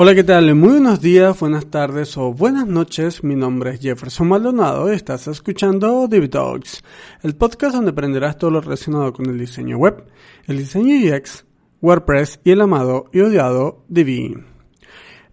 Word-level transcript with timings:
Hola, 0.00 0.14
¿qué 0.14 0.22
tal? 0.22 0.54
Muy 0.54 0.74
buenos 0.74 1.00
días, 1.00 1.40
buenas 1.40 1.66
tardes 1.66 2.16
o 2.16 2.32
buenas 2.32 2.68
noches. 2.68 3.24
Mi 3.24 3.34
nombre 3.34 3.74
es 3.74 3.80
Jefferson 3.80 4.28
Maldonado 4.28 4.92
y 4.92 4.94
estás 4.94 5.26
escuchando 5.26 6.06
Divi 6.06 6.28
Talks, 6.28 6.84
el 7.24 7.34
podcast 7.34 7.74
donde 7.74 7.90
aprenderás 7.90 8.38
todo 8.38 8.52
lo 8.52 8.60
relacionado 8.60 9.12
con 9.12 9.26
el 9.26 9.36
diseño 9.36 9.76
web, 9.76 10.04
el 10.46 10.58
diseño 10.58 11.16
UX, 11.16 11.44
WordPress 11.82 12.38
y 12.44 12.52
el 12.52 12.60
amado 12.60 13.06
y 13.12 13.22
odiado 13.22 13.82
Divi. 13.88 14.36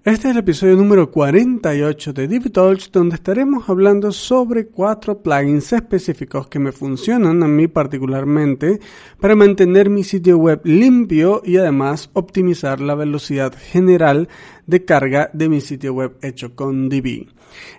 Este 0.06 0.28
es 0.28 0.34
el 0.34 0.42
episodio 0.42 0.76
número 0.76 1.10
48 1.10 2.14
de 2.14 2.28
DiviTalks 2.28 2.92
donde 2.92 3.16
estaremos 3.16 3.68
hablando 3.68 4.12
sobre 4.12 4.68
cuatro 4.68 5.24
plugins 5.24 5.74
específicos 5.74 6.48
que 6.48 6.60
me 6.60 6.72
funcionan 6.72 7.42
a 7.42 7.48
mí 7.48 7.68
particularmente 7.68 8.80
para 9.20 9.36
mantener 9.36 9.90
mi 9.90 10.04
sitio 10.04 10.38
web 10.38 10.62
limpio 10.64 11.42
y 11.44 11.58
además 11.58 12.12
optimizar 12.14 12.82
la 12.82 12.94
velocidad 12.94 13.56
general 13.58 14.30
de 14.68 14.86
carga 14.86 15.32
de 15.34 15.50
mi 15.50 15.60
sitio 15.60 15.96
web 15.96 16.20
hecho 16.22 16.56
con 16.56 16.88
Divi. 16.88 17.28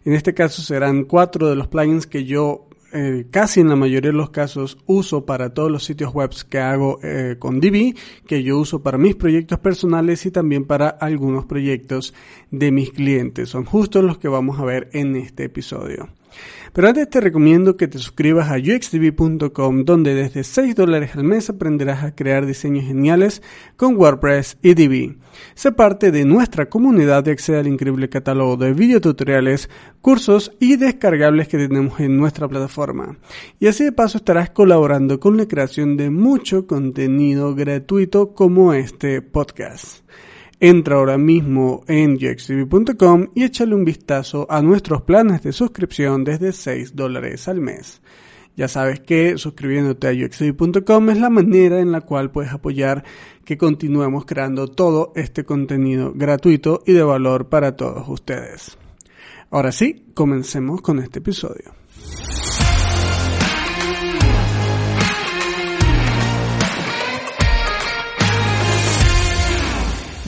En 0.05 0.13
este 0.13 0.35
caso 0.35 0.63
serán 0.63 1.05
cuatro 1.05 1.49
de 1.49 1.55
los 1.55 1.69
plugins 1.69 2.09
que 2.09 2.25
yo 2.25 2.66
eh, 2.97 3.27
casi 3.31 3.61
en 3.61 3.69
la 3.69 3.77
mayoría 3.77 4.11
de 4.11 4.17
los 4.17 4.31
casos 4.31 4.79
uso 4.87 5.27
para 5.27 5.53
todos 5.53 5.71
los 5.71 5.85
sitios 5.85 6.15
web 6.15 6.31
que 6.49 6.59
hago 6.59 6.99
eh, 7.03 7.37
con 7.39 7.61
Divi, 7.61 7.95
que 8.27 8.43
yo 8.43 8.59
uso 8.59 8.83
para 8.83 8.97
mis 8.97 9.15
proyectos 9.15 9.59
personales 9.59 10.25
y 10.25 10.31
también 10.31 10.65
para 10.65 10.89
algunos 10.89 11.45
proyectos 11.45 12.15
de 12.51 12.73
mis 12.73 12.93
clientes. 12.93 13.51
Son 13.51 13.67
justo 13.67 14.01
los 14.01 14.17
que 14.17 14.29
vamos 14.29 14.59
a 14.59 14.65
ver 14.65 14.89
en 14.95 15.15
este 15.17 15.45
episodio. 15.45 16.09
Pero 16.77 16.89
antes 16.89 17.09
te 17.09 17.23
recomiendo 17.23 17.79
que 17.79 17.89
te 17.89 17.97
suscribas 17.97 18.51
a 18.51 18.57
uxtv.com 18.57 19.85
donde 19.87 20.15
desde 20.15 20.45
6 20.45 20.75
dólares 20.75 21.13
al 21.15 21.25
mes 21.25 21.49
aprenderás 21.49 22.05
a 22.05 22.15
crear 22.15 22.45
diseños 22.45 22.85
geniales 22.85 23.41
con 23.79 23.97
WordPress 23.97 24.59
y 24.61 24.75
Divi. 24.75 25.17
Sé 25.55 25.73
parte 25.73 26.11
de 26.11 26.27
nuestra 26.27 26.69
comunidad 26.69 27.27
y 27.27 27.31
accede 27.31 27.61
al 27.61 27.67
increíble 27.67 28.11
catálogo 28.11 28.59
de 28.59 28.75
videotutoriales, 28.75 29.71
cursos 30.03 30.53
y 30.61 30.77
descargables 30.77 31.49
que 31.49 31.57
tenemos 31.57 31.99
en 31.99 32.19
nuestra 32.19 32.47
plataforma. 32.47 33.17
Y 33.59 33.69
así 33.69 33.85
de 33.85 33.93
paso 33.93 34.19
estarás 34.19 34.51
colaborando 34.51 35.19
con 35.19 35.39
la 35.39 35.49
creación 35.49 35.97
de 35.97 36.11
mucho 36.11 36.67
contenido 36.67 37.55
gratuito 37.55 38.35
como 38.35 38.75
este 38.75 39.23
podcast. 39.23 40.03
Entra 40.59 40.97
ahora 40.97 41.19
mismo 41.19 41.85
en 41.87 42.15
uxtv.com 42.15 43.27
y 43.35 43.45
échale 43.45 43.75
un 43.75 43.85
vistazo 43.85 44.47
a 44.49 44.63
nuestros 44.63 45.03
planes 45.03 45.43
de 45.43 45.53
suscripción 45.53 46.25
desde 46.25 46.53
6 46.53 46.97
dólares 46.97 47.47
al 47.47 47.61
mes. 47.61 48.01
Ya 48.57 48.69
sabes 48.69 49.01
que 49.01 49.37
suscribiéndote 49.37 50.09
a 50.09 50.13
uxtv.com 50.13 51.11
es 51.11 51.19
la 51.19 51.29
manera 51.29 51.79
en 51.81 51.93
la 51.93 52.01
cual 52.01 52.31
puedes 52.31 52.53
apoyar 52.53 53.05
que 53.45 53.59
continuemos 53.59 54.25
creando 54.25 54.67
todo 54.69 55.13
este 55.15 55.45
contenido 55.45 56.13
gratuito 56.15 56.83
y 56.87 56.93
de 56.93 57.03
valor 57.03 57.51
para 57.51 57.77
todos 57.77 58.09
ustedes. 58.09 58.79
Ahora 59.51 59.73
sí, 59.73 60.07
comencemos 60.15 60.81
con 60.81 61.01
este 61.01 61.19
episodio. 61.19 61.75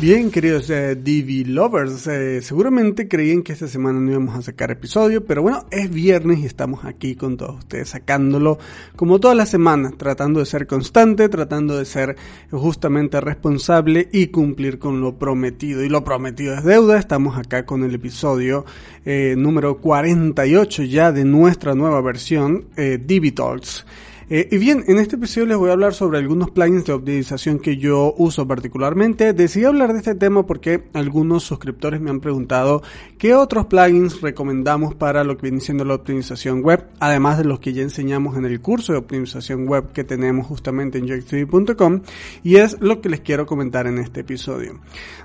Bien, 0.00 0.30
queridos 0.30 0.70
eh, 0.70 0.96
Lovers, 1.44 2.06
eh, 2.06 2.41
seguramente 2.41 3.08
creían 3.08 3.42
que 3.42 3.52
esta 3.52 3.66
semana 3.66 3.98
no 3.98 4.12
íbamos 4.12 4.36
a 4.36 4.42
sacar 4.42 4.70
episodio, 4.70 5.24
pero 5.24 5.42
bueno, 5.42 5.66
es 5.72 5.91
viernes 5.91 6.38
y 6.38 6.46
estamos 6.46 6.84
aquí 6.84 7.16
con 7.16 7.36
todos 7.36 7.58
ustedes 7.58 7.88
sacándolo 7.88 8.60
como 8.94 9.19
todas 9.19 9.36
las 9.36 9.48
semanas, 9.48 9.94
tratando 9.98 10.38
de 10.38 10.47
ser 10.47 10.69
constante, 10.69 11.28
tratando 11.28 11.76
de 11.76 11.84
ser 11.84 12.14
justamente 12.53 13.20
responsable 13.20 14.08
y 14.12 14.28
cumplir 14.28 14.78
con 14.78 15.00
lo 15.00 15.19
prometido. 15.19 15.82
Y 15.82 15.88
lo 15.88 16.04
prometido 16.04 16.54
es 16.54 16.62
deuda, 16.62 16.97
estamos 16.97 17.37
acá 17.37 17.66
con 17.66 17.82
el 17.82 17.92
episodio 17.92 18.64
eh, 19.04 19.34
número 19.37 19.78
48 19.78 20.84
ya 20.84 21.10
de 21.10 21.25
nuestra 21.25 21.75
nueva 21.75 22.00
versión, 22.03 22.66
eh, 22.76 23.00
DV 23.04 23.34
Talks. 23.34 23.84
Eh, 24.31 24.47
y 24.50 24.59
bien, 24.59 24.84
en 24.89 24.99
este 24.99 25.16
episodio 25.16 25.47
les 25.47 25.56
voy 25.56 25.71
a 25.71 25.72
hablar 25.72 25.94
sobre 25.94 26.19
algunos 26.19 26.50
plugins 26.50 26.84
de 26.84 26.93
optimización 26.93 27.59
que 27.59 27.78
yo 27.78 28.15
uso 28.19 28.47
particularmente. 28.47 29.33
Decidí 29.33 29.65
hablar 29.65 29.94
de 29.94 30.00
este 30.00 30.15
tema 30.15 30.44
porque 30.44 30.84
algunos 30.93 31.44
suscriptores 31.44 32.03
me 32.03 32.11
han 32.11 32.21
preguntado 32.21 32.83
qué 33.17 33.34
otros 33.34 33.67
plugins 33.67 34.21
recomendamos 34.21 34.94
para 34.94 35.25
lo 35.25 35.38
que 35.38 35.44
viene 35.44 35.62
siendo 35.62 35.87
la 35.87 35.94
optimización 35.94 36.61
web, 36.61 36.84
además 37.00 37.38
de 37.38 37.44
los 37.44 37.59
que 37.59 37.72
ya 37.72 37.81
enseñamos 37.81 38.37
en 38.37 38.44
el 38.44 38.61
curso 38.61 38.93
de 38.93 38.99
optimización 38.99 39.67
web 39.67 39.93
que 39.93 40.05
tenemos 40.05 40.47
justamente 40.47 40.99
en 40.99 41.09
joytv.com 41.09 42.03
y 42.44 42.56
es 42.56 42.78
lo 42.83 43.00
que 43.00 43.09
les 43.09 43.21
quiero 43.21 43.47
comentar 43.47 43.87
en 43.87 43.97
este 43.97 44.21
episodio. 44.21 44.78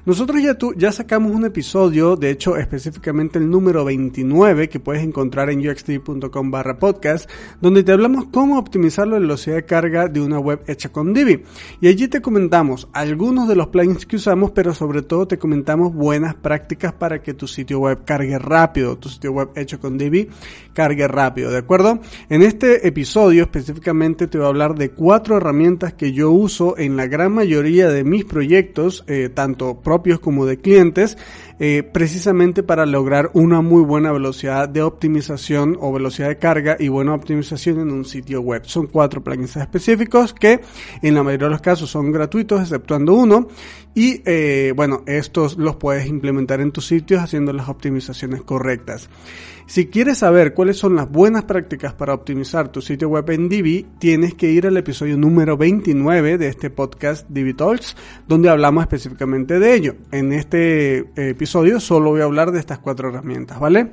Nosotros 0.06 0.42
ya, 0.42 0.58
tu, 0.58 0.74
ya 0.76 0.94
sacamos 0.94 1.34
un 1.34 1.44
episodio, 1.44 2.16
de 2.16 2.30
hecho 2.30 2.56
específicamente 2.56 3.38
el 3.38 3.50
número 3.50 3.84
29 3.84 4.70
que 4.70 4.80
puedes 4.80 5.04
encontrar 5.04 5.50
en 5.50 5.68
uxtv.com 5.68 6.52
barra 6.52 6.80
podcast, 6.80 7.30
donde 7.60 7.84
te 7.84 7.92
hablamos 7.92 8.28
cómo 8.32 8.58
optimizar 8.58 8.93
la 9.00 9.20
velocidad 9.20 9.56
de 9.56 9.66
carga 9.66 10.08
de 10.08 10.22
una 10.22 10.40
web 10.40 10.62
hecha 10.68 10.90
con 10.90 11.14
Divi. 11.14 11.44
Y 11.82 11.88
allí 11.88 12.08
te 12.08 12.22
comentamos 12.22 12.88
algunos 12.94 13.48
de 13.48 13.56
los 13.56 13.68
plugins 13.68 14.06
que 14.06 14.18
usamos, 14.18 14.52
pero 14.52 14.74
sobre 14.74 15.02
todo 15.02 15.28
te 15.28 15.38
comentamos 15.38 15.94
buenas 15.94 16.36
prácticas 16.36 16.94
para 16.94 17.22
que 17.22 17.34
tu 17.34 17.48
sitio 17.48 17.80
web 17.80 18.06
cargue 18.06 18.38
rápido, 18.38 18.98
tu 18.98 19.10
sitio 19.10 19.32
web 19.32 19.50
hecho 19.56 19.80
con 19.80 19.98
Divi 19.98 20.30
cargue 20.74 21.08
rápido, 21.08 21.52
¿de 21.52 21.60
acuerdo? 21.60 22.00
En 22.30 22.42
este 22.42 22.88
episodio 22.88 23.44
específicamente 23.44 24.28
te 24.28 24.38
voy 24.38 24.46
a 24.46 24.50
hablar 24.50 24.76
de 24.76 24.90
cuatro 24.90 25.38
herramientas 25.38 25.94
que 25.94 26.14
yo 26.14 26.32
uso 26.32 26.78
en 26.78 26.98
la 26.98 27.08
gran 27.08 27.32
mayoría 27.32 27.90
de 27.90 28.04
mis 28.04 28.26
proyectos, 28.26 29.04
eh, 29.08 29.30
tanto 29.34 29.82
propios 29.82 30.20
como 30.20 30.46
de 30.46 30.58
clientes, 30.58 31.18
eh, 31.60 31.84
precisamente 31.84 32.64
para 32.64 32.86
lograr 32.86 33.30
una 33.34 33.62
muy 33.62 33.84
buena 33.84 34.12
velocidad 34.12 34.68
de 34.68 34.82
optimización 34.82 35.78
o 35.80 35.94
velocidad 35.94 36.30
de 36.30 36.38
carga 36.38 36.76
y 36.80 36.88
buena 36.88 37.14
optimización 37.14 37.80
en 37.80 37.92
un 37.92 38.06
sitio 38.06 38.42
web. 38.42 38.64
Cuatro 38.88 39.24
plugins 39.24 39.56
específicos 39.58 40.34
que 40.34 40.62
en 41.02 41.14
la 41.14 41.24
mayoría 41.24 41.48
de 41.48 41.52
los 41.52 41.62
casos 41.62 41.90
son 41.90 42.12
gratuitos, 42.12 42.62
exceptuando 42.62 43.14
uno. 43.14 43.48
Y 43.96 44.22
eh, 44.26 44.74
bueno, 44.76 45.04
estos 45.06 45.58
los 45.58 45.76
puedes 45.76 46.08
implementar 46.08 46.62
en 46.62 46.72
tus 46.72 46.88
sitios 46.88 47.22
haciendo 47.22 47.54
las 47.54 47.70
optimizaciones 47.70 48.42
correctas. 48.42 49.10
Si 49.66 49.88
quieres 49.88 50.18
saber 50.20 50.54
cuáles 50.54 50.78
son 50.78 50.96
las 50.96 51.10
buenas 51.10 51.46
prácticas 51.46 51.94
para 51.94 52.14
optimizar 52.14 52.70
tu 52.70 52.82
sitio 52.82 53.08
web 53.10 53.30
en 53.30 53.48
Divi, 53.48 53.86
tienes 53.98 54.34
que 54.34 54.52
ir 54.52 54.68
al 54.68 54.78
episodio 54.78 55.18
número 55.18 55.58
29 55.58 56.38
de 56.38 56.48
este 56.48 56.70
podcast 56.70 57.28
Divi 57.30 57.54
Talks, 57.54 57.96
donde 58.28 58.50
hablamos 58.50 58.84
específicamente 58.84 59.60
de 59.60 59.74
ello. 59.74 59.96
En 60.12 60.34
este 60.34 60.98
eh, 60.98 61.06
episodio 61.16 61.80
solo 61.80 62.12
voy 62.12 62.22
a 62.22 62.26
hablar 62.26 62.52
de 62.52 62.60
estas 62.60 62.80
cuatro 62.80 63.10
herramientas, 63.10 63.60
¿vale? 63.60 63.92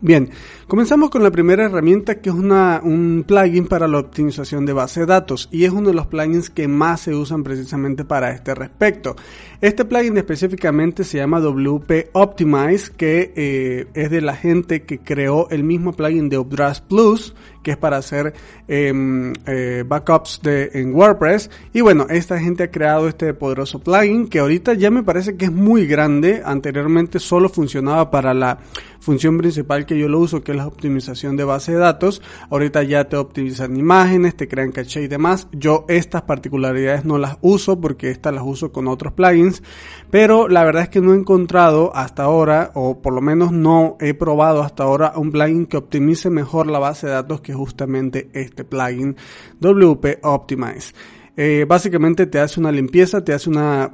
Bien, 0.00 0.28
comenzamos 0.66 1.08
con 1.08 1.22
la 1.22 1.30
primera 1.30 1.64
herramienta 1.64 2.16
que 2.16 2.28
es 2.28 2.34
una, 2.34 2.80
un 2.82 3.24
plugin 3.26 3.66
para 3.66 3.88
la 3.88 3.98
optimización 3.98 4.66
de 4.66 4.72
base 4.72 5.00
de 5.00 5.06
datos 5.06 5.48
y 5.50 5.64
es 5.64 5.72
uno 5.72 5.88
de 5.88 5.94
los 5.94 6.06
plugins 6.06 6.50
que 6.50 6.68
más 6.68 7.02
se 7.02 7.14
usan 7.14 7.42
precisamente 7.42 8.04
para 8.04 8.32
este 8.32 8.54
respecto. 8.54 9.16
Este 9.60 9.84
plugin 9.84 10.16
específicamente 10.18 11.04
se 11.04 11.18
llama 11.18 11.40
WP 11.40 12.10
Optimize 12.12 12.90
que 12.96 13.32
eh, 13.36 13.86
es 13.94 14.10
de 14.10 14.20
la 14.20 14.36
gente 14.36 14.82
que 14.82 14.98
creó 14.98 15.48
el 15.50 15.64
mismo 15.64 15.92
plugin 15.92 16.28
de 16.28 16.38
Updraft 16.38 16.82
Plus 16.84 17.34
que 17.64 17.72
es 17.72 17.76
para 17.76 17.96
hacer 17.96 18.34
em, 18.68 19.32
eh, 19.46 19.82
backups 19.84 20.40
de, 20.42 20.70
en 20.74 20.94
WordPress. 20.94 21.50
Y 21.72 21.80
bueno, 21.80 22.06
esta 22.08 22.38
gente 22.38 22.62
ha 22.62 22.70
creado 22.70 23.08
este 23.08 23.34
poderoso 23.34 23.80
plugin 23.80 24.28
que 24.28 24.38
ahorita 24.38 24.74
ya 24.74 24.90
me 24.90 25.02
parece 25.02 25.36
que 25.36 25.46
es 25.46 25.52
muy 25.52 25.86
grande. 25.86 26.42
Anteriormente 26.44 27.18
solo 27.18 27.48
funcionaba 27.48 28.10
para 28.10 28.32
la 28.34 28.58
función 29.00 29.38
principal 29.38 29.83
que 29.86 29.98
yo 29.98 30.08
lo 30.08 30.18
uso, 30.18 30.42
que 30.42 30.52
es 30.52 30.58
la 30.58 30.66
optimización 30.66 31.36
de 31.36 31.44
base 31.44 31.72
de 31.72 31.78
datos. 31.78 32.22
Ahorita 32.50 32.82
ya 32.82 33.04
te 33.04 33.16
optimizan 33.16 33.76
imágenes, 33.76 34.36
te 34.36 34.48
crean 34.48 34.72
caché 34.72 35.02
y 35.02 35.08
demás. 35.08 35.48
Yo 35.52 35.84
estas 35.88 36.22
particularidades 36.22 37.04
no 37.04 37.18
las 37.18 37.38
uso 37.40 37.80
porque 37.80 38.10
estas 38.10 38.34
las 38.34 38.44
uso 38.44 38.72
con 38.72 38.88
otros 38.88 39.12
plugins. 39.12 39.62
Pero 40.10 40.48
la 40.48 40.64
verdad 40.64 40.84
es 40.84 40.88
que 40.88 41.00
no 41.00 41.12
he 41.12 41.16
encontrado 41.16 41.94
hasta 41.94 42.24
ahora, 42.24 42.70
o 42.74 43.00
por 43.00 43.12
lo 43.12 43.20
menos 43.20 43.52
no 43.52 43.96
he 44.00 44.14
probado 44.14 44.62
hasta 44.62 44.84
ahora, 44.84 45.12
un 45.16 45.30
plugin 45.30 45.66
que 45.66 45.76
optimice 45.76 46.30
mejor 46.30 46.66
la 46.66 46.78
base 46.78 47.06
de 47.06 47.12
datos 47.14 47.40
que 47.40 47.52
justamente 47.54 48.30
este 48.32 48.64
plugin 48.64 49.16
WP 49.60 50.18
Optimize. 50.22 50.92
Eh, 51.36 51.66
básicamente 51.66 52.26
te 52.26 52.38
hace 52.38 52.60
una 52.60 52.70
limpieza, 52.70 53.24
te 53.24 53.32
hace 53.32 53.50
mm, 53.50 53.54
una, 53.54 53.90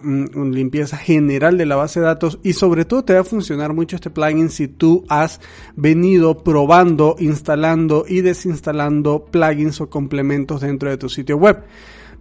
limpieza 0.50 0.98
general 0.98 1.56
de 1.56 1.64
la 1.64 1.76
base 1.76 1.98
de 2.00 2.06
datos 2.06 2.38
y 2.42 2.52
sobre 2.52 2.84
todo 2.84 3.02
te 3.02 3.14
va 3.14 3.20
a 3.20 3.24
funcionar 3.24 3.72
mucho 3.72 3.96
este 3.96 4.10
plugin 4.10 4.50
si 4.50 4.68
tú 4.68 5.04
has 5.08 5.40
venido 5.74 6.44
probando, 6.44 7.16
instalando 7.18 8.04
y 8.06 8.20
desinstalando 8.20 9.24
plugins 9.30 9.80
o 9.80 9.88
complementos 9.88 10.60
dentro 10.60 10.90
de 10.90 10.98
tu 10.98 11.08
sitio 11.08 11.38
web. 11.38 11.64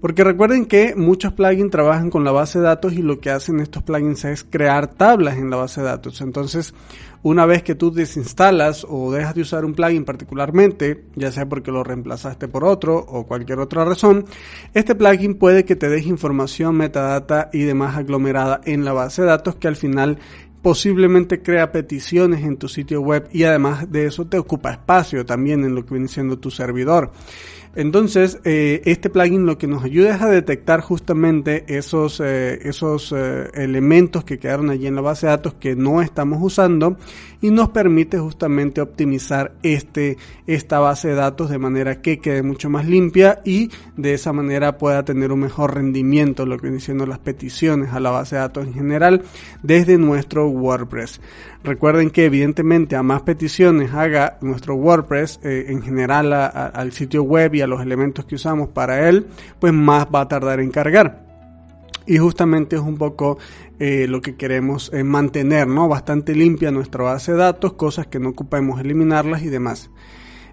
Porque 0.01 0.23
recuerden 0.23 0.65
que 0.65 0.95
muchos 0.95 1.33
plugins 1.33 1.71
trabajan 1.71 2.09
con 2.09 2.23
la 2.23 2.31
base 2.31 2.59
de 2.59 2.65
datos 2.65 2.93
y 2.93 3.01
lo 3.01 3.19
que 3.19 3.31
hacen 3.31 3.59
estos 3.59 3.83
plugins 3.83 4.23
es 4.23 4.45
crear 4.45 4.87
tablas 4.87 5.37
en 5.37 5.49
la 5.49 5.57
base 5.57 5.81
de 5.81 5.87
datos. 5.87 6.21
Entonces, 6.21 6.73
una 7.21 7.45
vez 7.45 7.63
que 7.63 7.75
tú 7.75 7.91
desinstalas 7.91 8.85
o 8.87 9.11
dejas 9.11 9.35
de 9.35 9.41
usar 9.41 9.65
un 9.65 9.73
plugin 9.73 10.05
particularmente, 10.05 11.03
ya 11.15 11.33
sea 11.33 11.49
porque 11.49 11.71
lo 11.71 11.83
reemplazaste 11.83 12.47
por 12.47 12.63
otro 12.63 12.97
o 12.97 13.27
cualquier 13.27 13.59
otra 13.59 13.83
razón, 13.83 14.23
este 14.73 14.95
plugin 14.95 15.35
puede 15.35 15.65
que 15.65 15.75
te 15.75 15.89
deje 15.89 16.07
información, 16.07 16.77
metadata 16.77 17.49
y 17.51 17.63
demás 17.63 17.97
aglomerada 17.97 18.61
en 18.63 18.85
la 18.85 18.93
base 18.93 19.23
de 19.23 19.27
datos 19.27 19.55
que 19.55 19.67
al 19.67 19.75
final 19.75 20.17
posiblemente 20.61 21.41
crea 21.41 21.71
peticiones 21.71 22.43
en 22.43 22.57
tu 22.57 22.67
sitio 22.67 23.01
web 23.01 23.27
y 23.31 23.43
además 23.43 23.91
de 23.91 24.05
eso 24.05 24.25
te 24.25 24.37
ocupa 24.37 24.71
espacio 24.71 25.25
también 25.25 25.63
en 25.63 25.75
lo 25.75 25.85
que 25.85 25.93
viene 25.93 26.07
siendo 26.07 26.39
tu 26.39 26.51
servidor. 26.51 27.11
Entonces, 27.75 28.39
eh, 28.45 28.81
este 28.85 29.11
plugin 29.11 29.45
lo 29.45 29.59
que 29.59 29.67
nos 29.67 29.83
ayuda 29.83 30.15
es 30.15 30.21
a 30.21 30.29
detectar 30.29 30.81
justamente 30.81 31.65
esos, 31.67 32.19
eh, 32.19 32.59
esos 32.63 33.13
eh, 33.15 33.49
elementos 33.53 34.23
que 34.23 34.39
quedaron 34.39 34.71
allí 34.71 34.87
en 34.87 34.95
la 34.95 35.01
base 35.01 35.27
de 35.27 35.31
datos 35.31 35.53
que 35.53 35.75
no 35.75 36.01
estamos 36.01 36.39
usando 36.41 36.97
y 37.41 37.51
nos 37.51 37.69
permite 37.69 38.17
justamente 38.17 38.81
optimizar 38.81 39.53
este, 39.61 40.17
esta 40.47 40.79
base 40.79 41.09
de 41.09 41.15
datos 41.15 41.51
de 41.51 41.59
manera 41.59 42.01
que 42.01 42.19
quede 42.19 42.41
mucho 42.41 42.71
más 42.71 42.87
limpia 42.87 43.39
y 43.45 43.69
de 43.95 44.15
esa 44.15 44.33
manera 44.33 44.77
pueda 44.77 45.05
tener 45.05 45.31
un 45.31 45.41
mejor 45.41 45.75
rendimiento, 45.75 46.47
lo 46.47 46.57
que 46.57 46.63
vienen 46.63 46.81
siendo 46.81 47.05
las 47.05 47.19
peticiones 47.19 47.93
a 47.93 47.99
la 47.99 48.09
base 48.09 48.35
de 48.35 48.41
datos 48.41 48.65
en 48.65 48.73
general 48.73 49.21
desde 49.61 49.97
nuestro 49.99 50.49
WordPress. 50.49 51.21
Recuerden 51.63 52.09
que 52.09 52.25
evidentemente 52.25 52.95
a 52.95 53.03
más 53.03 53.23
peticiones 53.23 53.93
haga 53.93 54.37
nuestro 54.41 54.75
WordPress 54.75 55.39
en 55.43 55.81
general 55.81 56.31
al 56.31 56.91
sitio 56.93 57.23
web 57.23 57.51
a 57.61 57.67
los 57.67 57.81
elementos 57.81 58.25
que 58.25 58.35
usamos 58.35 58.69
para 58.69 59.09
él, 59.09 59.27
pues 59.59 59.73
más 59.73 60.07
va 60.13 60.21
a 60.21 60.27
tardar 60.27 60.61
en 60.61 60.71
cargar. 60.71 61.29
Y 62.09 62.17
justamente 62.17 62.75
es 62.75 62.81
un 62.81 62.97
poco 62.97 63.37
eh, 63.77 64.07
lo 64.07 64.19
que 64.21 64.35
queremos 64.35 64.91
eh, 64.93 65.03
mantener, 65.03 65.67
¿no? 65.67 65.87
Bastante 65.87 66.33
limpia 66.33 66.71
nuestra 66.71 67.03
base 67.03 67.33
de 67.33 67.37
datos, 67.37 67.73
cosas 67.73 68.07
que 68.07 68.19
no 68.19 68.29
ocupemos 68.29 68.81
eliminarlas 68.81 69.43
y 69.43 69.47
demás. 69.47 69.89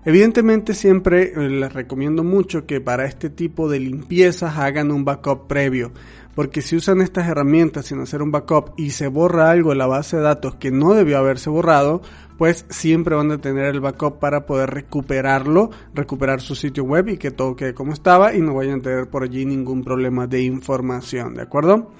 Evidentemente 0.04 0.74
siempre 0.74 1.32
eh, 1.34 1.48
les 1.48 1.72
recomiendo 1.72 2.22
mucho 2.22 2.66
que 2.66 2.80
para 2.80 3.06
este 3.06 3.30
tipo 3.30 3.68
de 3.68 3.80
limpiezas 3.80 4.58
hagan 4.58 4.92
un 4.92 5.04
backup 5.04 5.48
previo, 5.48 5.92
porque 6.36 6.60
si 6.60 6.76
usan 6.76 7.00
estas 7.00 7.26
herramientas 7.26 7.86
sin 7.86 7.98
hacer 7.98 8.20
un 8.20 8.30
backup 8.30 8.74
y 8.76 8.90
se 8.90 9.08
borra 9.08 9.50
algo 9.50 9.72
en 9.72 9.78
la 9.78 9.86
base 9.86 10.18
de 10.18 10.22
datos 10.22 10.54
que 10.56 10.70
no 10.70 10.92
debió 10.92 11.16
haberse 11.16 11.48
borrado, 11.48 12.02
pues 12.36 12.66
siempre 12.68 13.16
van 13.16 13.30
a 13.32 13.38
tener 13.38 13.64
el 13.64 13.80
backup 13.80 14.18
para 14.18 14.44
poder 14.46 14.70
recuperarlo, 14.70 15.70
recuperar 15.94 16.40
su 16.42 16.54
sitio 16.54 16.84
web 16.84 17.08
y 17.08 17.16
que 17.16 17.30
todo 17.30 17.56
quede 17.56 17.74
como 17.74 17.94
estaba 17.94 18.34
y 18.34 18.40
no 18.42 18.54
vayan 18.54 18.80
a 18.80 18.82
tener 18.82 19.08
por 19.08 19.22
allí 19.22 19.46
ningún 19.46 19.82
problema 19.82 20.26
de 20.26 20.42
información, 20.42 21.34
¿de 21.34 21.42
acuerdo? 21.42 21.90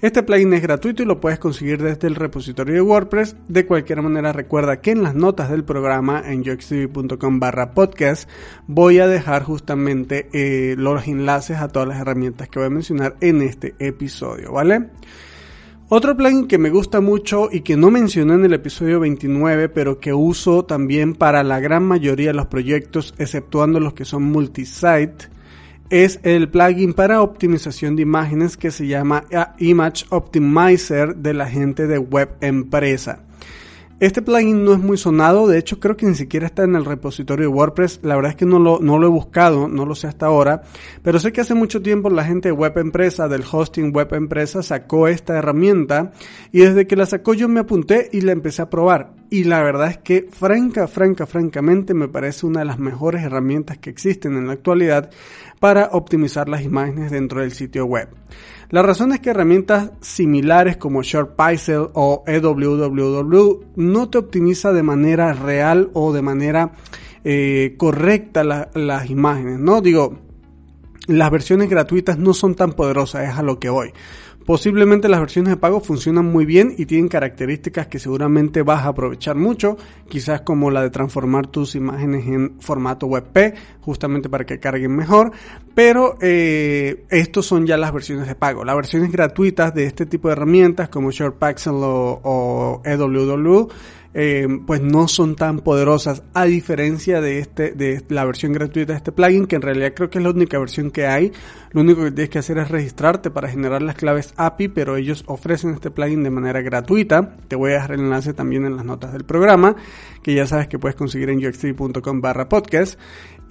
Este 0.00 0.22
plugin 0.24 0.52
es 0.52 0.62
gratuito 0.62 1.02
y 1.02 1.06
lo 1.06 1.20
puedes 1.20 1.38
conseguir 1.38 1.80
desde 1.80 2.08
el 2.08 2.16
repositorio 2.16 2.74
de 2.74 2.80
WordPress. 2.80 3.36
De 3.46 3.66
cualquier 3.66 4.02
manera, 4.02 4.32
recuerda 4.32 4.80
que 4.80 4.90
en 4.90 5.04
las 5.04 5.14
notas 5.14 5.48
del 5.48 5.62
programa 5.62 6.22
en 6.26 6.44
joxtv.com 6.44 7.38
barra 7.38 7.70
podcast 7.72 8.28
voy 8.66 8.98
a 8.98 9.06
dejar 9.06 9.44
justamente 9.44 10.28
eh, 10.32 10.74
los 10.76 11.06
enlaces 11.06 11.58
a 11.58 11.68
todas 11.68 11.86
las 11.86 12.00
herramientas 12.00 12.48
que 12.48 12.58
voy 12.58 12.66
a 12.66 12.70
mencionar 12.70 13.14
en 13.20 13.42
este 13.42 13.76
episodio, 13.86 14.52
¿vale? 14.52 14.88
Otro 15.88 16.16
plugin 16.16 16.46
que 16.46 16.56
me 16.56 16.70
gusta 16.70 17.02
mucho 17.02 17.50
y 17.52 17.60
que 17.60 17.76
no 17.76 17.90
mencioné 17.90 18.32
en 18.34 18.46
el 18.46 18.54
episodio 18.54 18.98
29, 19.00 19.68
pero 19.68 20.00
que 20.00 20.14
uso 20.14 20.64
también 20.64 21.12
para 21.14 21.42
la 21.42 21.60
gran 21.60 21.84
mayoría 21.84 22.28
de 22.28 22.34
los 22.34 22.46
proyectos, 22.46 23.14
exceptuando 23.18 23.78
los 23.78 23.92
que 23.92 24.06
son 24.06 24.22
multisite, 24.22 25.28
es 25.90 26.18
el 26.22 26.48
plugin 26.48 26.94
para 26.94 27.20
optimización 27.20 27.96
de 27.96 28.02
imágenes 28.02 28.56
que 28.56 28.70
se 28.70 28.86
llama 28.86 29.24
Image 29.58 30.06
Optimizer 30.08 31.16
de 31.16 31.34
la 31.34 31.46
gente 31.46 31.86
de 31.86 31.98
Web 31.98 32.36
Empresa. 32.40 33.20
Este 34.02 34.20
plugin 34.20 34.64
no 34.64 34.72
es 34.72 34.80
muy 34.80 34.96
sonado, 34.96 35.46
de 35.46 35.58
hecho 35.58 35.78
creo 35.78 35.96
que 35.96 36.06
ni 36.06 36.16
siquiera 36.16 36.46
está 36.46 36.64
en 36.64 36.74
el 36.74 36.84
repositorio 36.84 37.46
de 37.46 37.54
WordPress, 37.54 38.00
la 38.02 38.16
verdad 38.16 38.32
es 38.32 38.36
que 38.36 38.44
no 38.44 38.58
lo, 38.58 38.80
no 38.80 38.98
lo 38.98 39.06
he 39.06 39.10
buscado, 39.10 39.68
no 39.68 39.86
lo 39.86 39.94
sé 39.94 40.08
hasta 40.08 40.26
ahora, 40.26 40.62
pero 41.04 41.20
sé 41.20 41.30
que 41.30 41.40
hace 41.40 41.54
mucho 41.54 41.80
tiempo 41.82 42.10
la 42.10 42.24
gente 42.24 42.48
de 42.48 42.52
Web 42.52 42.78
Empresa, 42.78 43.28
del 43.28 43.44
hosting 43.48 43.94
Web 43.94 44.14
Empresa, 44.14 44.64
sacó 44.64 45.06
esta 45.06 45.38
herramienta 45.38 46.10
y 46.50 46.62
desde 46.62 46.88
que 46.88 46.96
la 46.96 47.06
sacó 47.06 47.32
yo 47.32 47.48
me 47.48 47.60
apunté 47.60 48.08
y 48.12 48.22
la 48.22 48.32
empecé 48.32 48.62
a 48.62 48.70
probar. 48.70 49.12
Y 49.30 49.44
la 49.44 49.62
verdad 49.62 49.88
es 49.88 49.98
que 49.98 50.28
franca, 50.30 50.88
franca, 50.88 51.24
francamente 51.24 51.94
me 51.94 52.08
parece 52.08 52.44
una 52.44 52.58
de 52.58 52.66
las 52.66 52.80
mejores 52.80 53.22
herramientas 53.22 53.78
que 53.78 53.88
existen 53.88 54.36
en 54.36 54.48
la 54.48 54.54
actualidad 54.54 55.10
para 55.62 55.90
optimizar 55.92 56.48
las 56.48 56.62
imágenes 56.62 57.12
dentro 57.12 57.40
del 57.40 57.52
sitio 57.52 57.86
web. 57.86 58.08
La 58.70 58.82
razón 58.82 59.12
es 59.12 59.20
que 59.20 59.30
herramientas 59.30 59.92
similares 60.00 60.76
como 60.76 61.04
ShortPixel 61.04 61.90
o 61.92 62.24
EWWW 62.26 63.66
no 63.76 64.10
te 64.10 64.18
optimiza 64.18 64.72
de 64.72 64.82
manera 64.82 65.32
real 65.34 65.88
o 65.92 66.12
de 66.12 66.20
manera 66.20 66.72
eh, 67.22 67.76
correcta 67.78 68.42
las 68.42 69.08
imágenes, 69.08 69.60
¿no? 69.60 69.80
Digo, 69.80 70.18
las 71.06 71.30
versiones 71.30 71.70
gratuitas 71.70 72.18
no 72.18 72.34
son 72.34 72.56
tan 72.56 72.72
poderosas, 72.72 73.28
es 73.28 73.38
a 73.38 73.42
lo 73.42 73.60
que 73.60 73.70
voy. 73.70 73.92
Posiblemente 74.46 75.08
las 75.08 75.20
versiones 75.20 75.50
de 75.50 75.56
pago 75.56 75.80
funcionan 75.80 76.26
muy 76.26 76.44
bien 76.44 76.74
y 76.76 76.86
tienen 76.86 77.08
características 77.08 77.86
que 77.86 77.98
seguramente 77.98 78.62
vas 78.62 78.84
a 78.84 78.88
aprovechar 78.88 79.36
mucho, 79.36 79.76
quizás 80.08 80.40
como 80.40 80.70
la 80.70 80.82
de 80.82 80.90
transformar 80.90 81.46
tus 81.46 81.74
imágenes 81.74 82.26
en 82.26 82.60
formato 82.60 83.06
WebP, 83.06 83.54
justamente 83.80 84.28
para 84.28 84.44
que 84.44 84.58
carguen 84.58 84.94
mejor, 84.94 85.32
pero 85.74 86.16
eh, 86.20 87.04
estos 87.10 87.46
son 87.46 87.66
ya 87.66 87.76
las 87.76 87.92
versiones 87.92 88.26
de 88.26 88.34
pago. 88.34 88.64
Las 88.64 88.76
versiones 88.76 89.12
gratuitas 89.12 89.74
de 89.74 89.84
este 89.84 90.06
tipo 90.06 90.28
de 90.28 90.32
herramientas 90.32 90.88
como 90.88 91.10
ShortPixel 91.10 91.74
o, 91.74 92.20
o 92.22 92.82
EWW 92.84 93.68
eh, 94.14 94.46
pues 94.66 94.82
no 94.82 95.08
son 95.08 95.36
tan 95.36 95.60
poderosas 95.60 96.22
a 96.34 96.44
diferencia 96.44 97.22
de 97.22 97.38
este 97.38 97.72
de 97.72 98.02
la 98.08 98.26
versión 98.26 98.52
gratuita 98.52 98.92
de 98.92 98.98
este 98.98 99.10
plugin 99.10 99.46
que 99.46 99.56
en 99.56 99.62
realidad 99.62 99.94
creo 99.96 100.10
que 100.10 100.18
es 100.18 100.24
la 100.24 100.30
única 100.30 100.58
versión 100.58 100.90
que 100.90 101.06
hay 101.06 101.32
lo 101.72 101.80
único 101.80 102.02
que 102.02 102.10
tienes 102.10 102.30
que 102.30 102.38
hacer 102.38 102.58
es 102.58 102.70
registrarte 102.70 103.30
para 103.30 103.48
generar 103.48 103.82
las 103.82 103.96
claves 103.96 104.34
API 104.36 104.68
pero 104.68 104.96
ellos 104.96 105.24
ofrecen 105.26 105.74
este 105.74 105.90
plugin 105.90 106.22
de 106.22 106.30
manera 106.30 106.62
gratuita 106.62 107.36
te 107.48 107.56
voy 107.56 107.72
a 107.72 107.74
dejar 107.74 107.92
el 107.92 108.00
enlace 108.00 108.32
también 108.34 108.64
en 108.64 108.76
las 108.76 108.84
notas 108.84 109.12
del 109.12 109.24
programa 109.24 109.76
que 110.22 110.34
ya 110.34 110.46
sabes 110.46 110.68
que 110.68 110.78
puedes 110.78 110.96
conseguir 110.96 111.30
en 111.30 111.44
uxtv.com 111.44 112.20
barra 112.20 112.48
podcast 112.48 112.98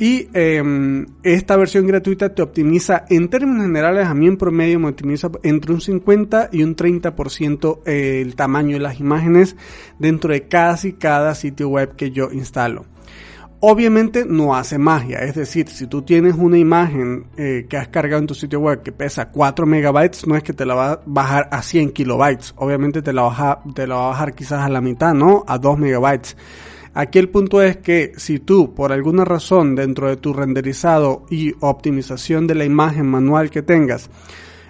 y 0.01 0.29
em, 0.33 1.06
esta 1.21 1.56
versión 1.57 1.85
gratuita 1.85 2.33
te 2.33 2.41
optimiza, 2.41 3.06
en 3.07 3.29
términos 3.29 3.65
generales, 3.65 4.07
a 4.07 4.15
mí 4.15 4.25
en 4.25 4.35
promedio 4.35 4.79
me 4.79 4.88
optimiza 4.88 5.29
entre 5.44 5.73
un 5.73 5.79
50 5.79 6.50
y 6.51 6.63
un 6.63 6.75
30% 6.75 7.81
eh, 7.85 8.19
el 8.19 8.35
tamaño 8.35 8.77
de 8.77 8.79
las 8.81 9.00
imágenes 9.00 9.56
dentro 10.00 10.33
de 10.33 10.47
casi 10.47 10.94
cada 10.94 11.35
sitio 11.35 11.69
web 11.69 11.95
que 11.95 12.09
yo 12.09 12.31
instalo. 12.31 12.85
Obviamente 13.63 14.25
no 14.27 14.56
hace 14.56 14.80
magia, 14.80 15.19
es 15.19 15.35
decir, 15.35 15.69
si 15.69 15.85
tú 15.85 16.01
tienes 16.01 16.33
una 16.33 16.57
imagen 16.57 17.27
eh, 17.37 17.68
que 17.69 17.77
has 17.77 17.89
cargado 17.89 18.19
en 18.19 18.25
tu 18.25 18.33
sitio 18.33 18.59
web 18.59 18.81
que 18.81 18.91
pesa 18.91 19.30
4 19.30 19.68
megabytes, 19.68 20.25
no 20.25 20.35
es 20.35 20.41
que 20.41 20.51
te 20.51 20.65
la 20.65 20.73
va 20.73 20.91
a 20.94 21.01
bajar 21.06 21.47
a 21.51 21.61
100 21.61 21.91
kilobytes, 21.91 22.56
obviamente 22.57 23.03
te 23.03 23.13
la, 23.13 23.21
baja, 23.21 23.61
te 23.75 23.85
la 23.85 23.97
va 23.97 24.06
a 24.06 24.09
bajar 24.09 24.33
quizás 24.33 24.65
a 24.65 24.69
la 24.69 24.81
mitad, 24.81 25.13
¿no? 25.13 25.44
A 25.47 25.59
2 25.59 25.77
megabytes. 25.77 26.35
Aquí 26.95 27.19
el 27.19 27.30
punto 27.30 27.61
es 27.61 27.77
que 27.77 28.13
si 28.18 28.39
tú, 28.39 28.73
por 28.73 28.91
alguna 28.91 29.25
razón, 29.25 29.75
dentro 29.75 30.09
de 30.09 30.18
tu 30.18 30.33
renderizado 30.33 31.27
y 31.30 31.53
optimización 31.59 32.47
de 32.47 32.56
la 32.56 32.65
imagen 32.65 33.06
manual 33.06 33.51
que 33.51 33.61
tengas, 33.61 34.09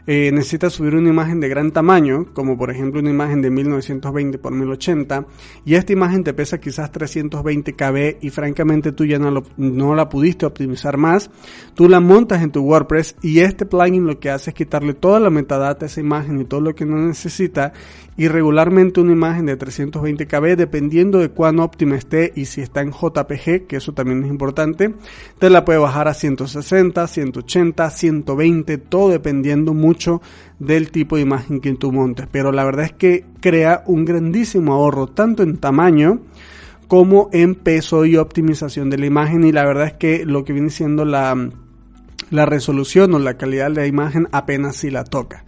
eh, 0.08 0.32
necesitas 0.32 0.74
subir 0.74 0.96
una 0.96 1.10
imagen 1.10 1.40
de 1.40 1.50
gran 1.50 1.72
tamaño, 1.72 2.28
como 2.34 2.58
por 2.58 2.72
ejemplo 2.72 3.00
una 3.00 3.10
imagen 3.10 3.42
de 3.42 3.50
1920 3.50 4.38
por 4.38 4.54
1080, 4.54 5.26
y 5.66 5.76
esta 5.76 5.94
imagen 5.94 6.24
te 6.24 6.34
pesa 6.34 6.60
quizás 6.60 6.92
320 6.92 7.74
KB 7.74 8.18
y 8.22 8.30
francamente 8.30 8.92
tú 8.92 9.06
ya 9.06 9.20
no, 9.20 9.44
no 9.58 9.96
la 9.96 10.10
pudiste 10.10 10.46
optimizar 10.46 10.98
más, 10.98 11.30
tú 11.76 11.88
la 11.88 12.00
montas 12.00 12.42
en 12.42 12.52
tu 12.52 12.62
WordPress 12.62 13.16
y 13.22 13.40
este 13.40 13.66
plugin 13.66 14.06
lo 14.06 14.20
que 14.20 14.30
hace 14.30 14.52
es 14.52 14.56
quitarle 14.56 14.94
toda 14.94 15.20
la 15.20 15.30
metadata 15.30 15.86
a 15.86 15.88
esa 15.88 16.00
imagen 16.00 16.42
y 16.42 16.46
todo 16.46 16.62
lo 16.62 16.76
que 16.76 16.86
no 16.86 16.98
necesita 16.98 17.74
y 18.18 18.28
regularmente 18.28 19.00
una 19.00 19.14
imagen 19.14 19.46
de 19.46 19.56
320 19.56 20.28
KB 20.28 20.56
dependiendo 20.58 21.20
de 21.20 21.30
cuán 21.30 21.60
óptima 21.60 21.96
esté 21.96 22.34
y 22.36 22.46
si 22.46 22.62
está 22.62 22.82
en 22.82 22.92
JPG, 22.92 23.68
que 23.68 23.78
eso 23.78 23.94
también 23.94 24.24
es 24.24 24.30
importante, 24.30 24.94
te 25.40 25.50
la 25.50 25.64
puede 25.64 25.80
bajar 25.80 26.08
a 26.08 26.14
160, 26.14 27.08
180, 27.08 27.90
120, 27.90 28.78
todo 28.78 29.10
dependiendo 29.10 29.74
mucho 29.74 30.22
del 30.60 30.92
tipo 30.92 31.16
de 31.16 31.22
imagen 31.24 31.62
que 31.62 31.74
tú 31.74 31.92
montes, 31.92 32.28
pero 32.32 32.52
la 32.52 32.66
verdad 32.66 32.86
es 32.86 32.94
que 32.94 33.26
crea 33.40 33.84
un 33.88 34.06
grandísimo 34.06 34.74
ahorro 34.74 35.08
tanto 35.08 35.44
en 35.44 35.58
tamaño 35.58 36.20
como 36.88 37.30
en 37.32 37.56
peso 37.56 38.04
y 38.04 38.18
optimización 38.18 38.90
de 38.90 38.98
la 38.98 39.06
imagen 39.06 39.46
y 39.46 39.54
la 39.54 39.64
verdad 39.64 39.88
es 39.88 39.94
que 39.94 40.26
lo 40.26 40.44
que 40.44 40.52
viene 40.52 40.70
siendo 40.70 41.06
la, 41.06 41.50
la 42.30 42.46
resolución 42.46 43.14
o 43.14 43.20
la 43.20 43.38
calidad 43.38 43.70
de 43.70 43.76
la 43.76 43.88
imagen 43.88 44.28
apenas 44.34 44.76
si 44.76 44.92
la 44.92 45.06
toca. 45.06 45.46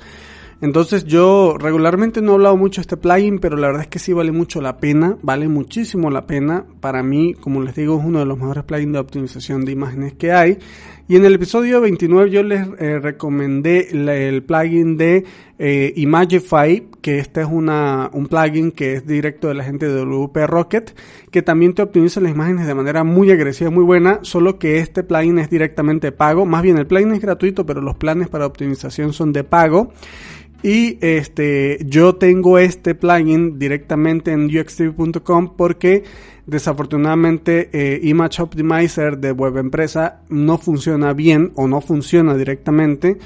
Entonces 0.62 1.06
yo 1.06 1.58
regularmente 1.58 2.22
no 2.22 2.32
he 2.32 2.36
hablado 2.36 2.58
mucho 2.58 2.80
de 2.80 2.84
este 2.84 2.98
plugin, 2.98 3.40
pero 3.40 3.58
la 3.58 3.68
verdad 3.68 3.84
es 3.84 3.88
que 3.88 4.00
sí 4.00 4.14
vale 4.14 4.32
mucho 4.32 4.62
la 4.62 4.78
pena, 4.78 5.18
vale 5.22 5.48
muchísimo 5.48 6.10
la 6.10 6.26
pena. 6.26 6.66
Para 6.80 7.04
mí, 7.04 7.34
como 7.34 7.62
les 7.62 7.76
digo, 7.76 8.00
es 8.00 8.06
uno 8.06 8.20
de 8.20 8.26
los 8.26 8.38
mejores 8.38 8.64
plugins 8.64 8.94
de 8.94 9.00
optimización 9.00 9.66
de 9.66 9.72
imágenes 9.72 10.14
que 10.14 10.32
hay. 10.32 10.60
Y 11.06 11.18
en 11.18 11.26
el 11.26 11.34
episodio 11.34 11.82
29 11.82 12.32
yo 12.32 12.44
les 12.44 12.66
eh, 12.80 12.98
recomendé 12.98 13.90
el 13.92 14.42
plugin 14.44 14.96
de 14.96 15.26
eh, 15.60 15.92
Imagify, 15.98 16.88
que 17.02 17.20
este 17.20 17.42
es 17.42 17.48
una, 17.52 18.10
un 18.14 18.28
plugin 18.28 18.72
que 18.72 18.94
es 18.94 19.06
directo 19.06 19.50
de 19.50 19.54
la 19.54 19.66
gente 19.66 19.90
de 19.90 20.02
WP 20.02 20.38
Rocket, 20.48 20.96
que 21.30 21.42
también 21.42 21.74
te 21.74 21.82
optimiza 21.82 22.22
las 22.22 22.32
imágenes 22.32 22.68
de 22.68 22.74
manera 22.74 23.04
muy 23.04 23.32
agresiva, 23.32 23.70
muy 23.70 23.84
buena, 23.84 24.20
solo 24.22 24.58
que 24.58 24.78
este 24.78 25.04
plugin 25.04 25.40
es 25.40 25.50
directamente 25.50 26.14
pago. 26.14 26.46
Más 26.46 26.64
bien 26.64 26.78
el 26.78 26.88
plugin 26.88 27.12
es 27.12 27.20
gratuito, 27.20 27.66
pero 27.66 27.82
los 27.82 27.96
planes 27.96 28.30
para 28.30 28.46
optimización 28.46 29.12
son 29.12 29.34
de 29.34 29.44
pago. 29.44 29.92
Y 30.64 30.98
este, 31.02 31.80
yo 31.86 32.16
tengo 32.16 32.58
este 32.58 32.96
plugin 32.96 33.60
directamente 33.60 34.32
en 34.32 34.46
uxtv.com 34.46 35.58
porque 35.58 36.06
desafortunadamente 36.46 37.70
eh, 37.74 38.00
Image 38.04 38.42
Optimizer 38.42 39.18
de 39.18 39.34
web 39.34 39.58
empresa 39.58 40.22
no 40.30 40.58
funciona 40.58 41.12
bien 41.14 41.52
o 41.56 41.68
no 41.68 41.82
funciona 41.82 42.36
directamente 42.36 43.18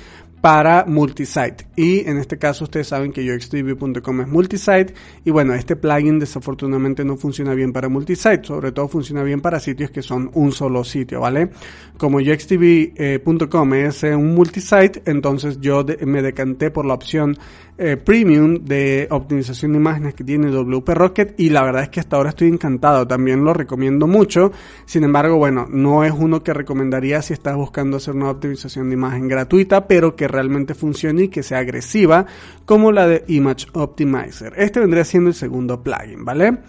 para 0.48 0.86
multisite. 0.86 1.68
Y 1.75 2.10
en 2.10 2.20
este 2.20 2.38
caso 2.38 2.63
ustedes 2.63 2.88
saben 2.88 3.12
que 3.12 3.22
yoxtv.com 3.22 4.22
es 4.22 4.27
multisite. 4.30 4.94
Y 5.25 5.30
bueno, 5.30 5.54
este 5.54 5.75
plugin 5.75 6.20
desafortunadamente 6.20 7.04
no 7.04 7.18
funciona 7.18 7.54
bien 7.54 7.74
para 7.74 7.89
multisite, 7.89 8.46
sobre 8.46 8.72
todo 8.72 8.88
funciona 8.88 9.24
bien 9.24 9.42
para 9.42 9.60
sitios 9.60 9.92
que 9.92 10.01
son 10.01 10.32
un 10.36 10.54
solo 10.54 10.86
sitio, 10.86 11.20
¿vale? 11.20 11.50
Como 11.98 12.22
yoxtv.com 12.22 13.74
es 13.74 14.04
un 14.04 14.36
multisite, 14.36 15.01
entonces 15.06 15.60
yo 15.60 15.86
me 16.06 16.22
decanté 16.22 16.72
por 16.72 16.86
la 16.86 16.94
opción 16.94 17.38
eh, 17.80 17.96
premium 17.96 18.56
de 18.66 19.08
optimización 19.12 19.74
de 19.74 19.77
imágenes 19.77 20.16
que 20.16 20.24
tiene 20.24 20.50
WP 20.50 20.89
Rocket. 20.89 21.36
Y 21.38 21.50
la 21.50 21.62
verdad 21.63 21.84
es 21.84 21.89
que 21.89 22.00
hasta 22.00 22.16
ahora 22.16 22.30
estoy 22.30 22.48
encantado, 22.48 23.06
también 23.06 23.44
lo 23.44 23.54
recomiendo 23.54 24.08
mucho, 24.08 24.51
sin 24.86 25.04
embargo, 25.04 25.36
bueno, 25.36 25.68
no 25.70 26.06
es 26.06 26.13
uno 26.18 26.42
que 26.42 26.54
recomendaría 26.54 27.22
si 27.22 27.34
estás 27.34 27.56
buscando 27.56 27.98
hacer 27.98 28.16
una 28.16 28.32
optimización 28.32 28.88
de 28.89 28.96
imagen 28.96 29.27
gratuita, 29.27 29.88
pero 29.88 30.16
que 30.16 30.27
realmente 30.38 30.75
funcione 30.75 31.24
y 31.24 31.27
que 31.29 31.41
sea 31.41 31.58
agresiva, 31.58 32.27
como 32.65 32.91
la 32.91 33.08
de 33.08 33.24
Image 33.27 33.65
Optimizer. 33.74 34.53
Este 34.56 34.79
vendría 34.79 35.03
siendo 35.03 35.32
el 35.32 35.36
segundo 35.36 35.82
plugin, 35.82 36.24
¿vale? 36.24 36.60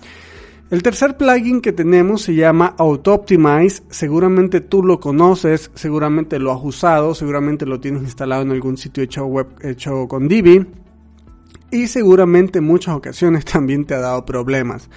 El 0.71 0.83
tercer 0.83 1.19
plugin 1.19 1.61
que 1.61 1.73
tenemos 1.73 2.23
se 2.23 2.35
llama 2.35 2.75
Auto 2.79 3.13
Optimize. 3.13 3.83
Seguramente 3.91 4.63
tú 4.63 4.83
lo 4.83 4.99
conoces, 5.01 5.71
seguramente 5.75 6.39
lo 6.39 6.53
has 6.53 6.61
usado, 6.63 7.15
seguramente 7.15 7.67
lo 7.67 7.79
tienes 7.79 8.03
instalado 8.03 8.43
en 8.43 8.53
algún 8.53 8.79
sitio 8.79 9.03
hecho 9.03 9.27
web 9.27 9.49
hecho 9.63 10.09
con 10.09 10.29
Divi 10.29 10.67
y 11.71 11.87
seguramente 11.87 12.59
en 12.59 12.65
muchas 12.65 12.95
ocasiones 12.95 13.45
también 13.53 13.85
te 13.85 13.95
ha 13.95 14.01
dado 14.01 14.25
problemas. 14.25 14.89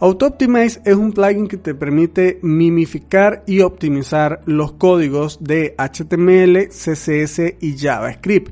AutoOptimize 0.00 0.80
es 0.86 0.94
un 0.94 1.12
plugin 1.12 1.46
que 1.46 1.58
te 1.58 1.74
permite 1.74 2.38
mimificar 2.40 3.44
y 3.46 3.60
optimizar 3.60 4.40
los 4.46 4.72
códigos 4.72 5.44
de 5.44 5.74
HTML, 5.76 6.68
CSS 6.70 7.56
y 7.60 7.76
JavaScript. 7.76 8.50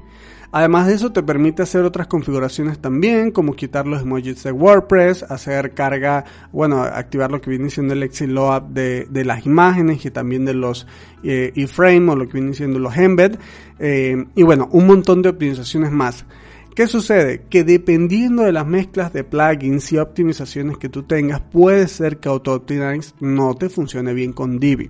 Además 0.52 0.86
de 0.86 0.94
eso 0.94 1.10
te 1.10 1.22
permite 1.22 1.62
hacer 1.62 1.84
otras 1.84 2.06
configuraciones 2.06 2.78
también, 2.78 3.30
como 3.30 3.56
quitar 3.56 3.86
los 3.86 4.02
emojis 4.02 4.42
de 4.42 4.52
WordPress, 4.52 5.22
hacer 5.22 5.72
carga, 5.72 6.26
bueno, 6.52 6.82
activar 6.82 7.30
lo 7.30 7.40
que 7.40 7.48
viene 7.48 7.70
siendo 7.70 7.94
el 7.94 8.02
Exit 8.02 8.28
Load 8.28 8.62
de, 8.64 9.06
de 9.08 9.24
las 9.24 9.46
imágenes 9.46 10.04
y 10.04 10.10
también 10.10 10.44
de 10.44 10.52
los 10.52 10.86
eh, 11.22 11.52
iframe 11.54 12.10
o 12.10 12.16
lo 12.16 12.26
que 12.28 12.40
viene 12.40 12.52
siendo 12.52 12.78
los 12.78 12.94
embed. 12.96 13.38
Eh, 13.78 14.22
y 14.34 14.42
bueno, 14.42 14.68
un 14.72 14.86
montón 14.86 15.22
de 15.22 15.30
optimizaciones 15.30 15.92
más. 15.92 16.26
¿Qué 16.78 16.86
sucede? 16.86 17.42
Que 17.50 17.64
dependiendo 17.64 18.44
de 18.44 18.52
las 18.52 18.64
mezclas 18.64 19.12
de 19.12 19.24
plugins 19.24 19.90
y 19.90 19.98
optimizaciones 19.98 20.78
que 20.78 20.88
tú 20.88 21.02
tengas, 21.02 21.40
puede 21.40 21.88
ser 21.88 22.18
que 22.18 22.28
AutoOptimize 22.28 23.14
no 23.18 23.56
te 23.56 23.68
funcione 23.68 24.14
bien 24.14 24.32
con 24.32 24.60
Divi. 24.60 24.88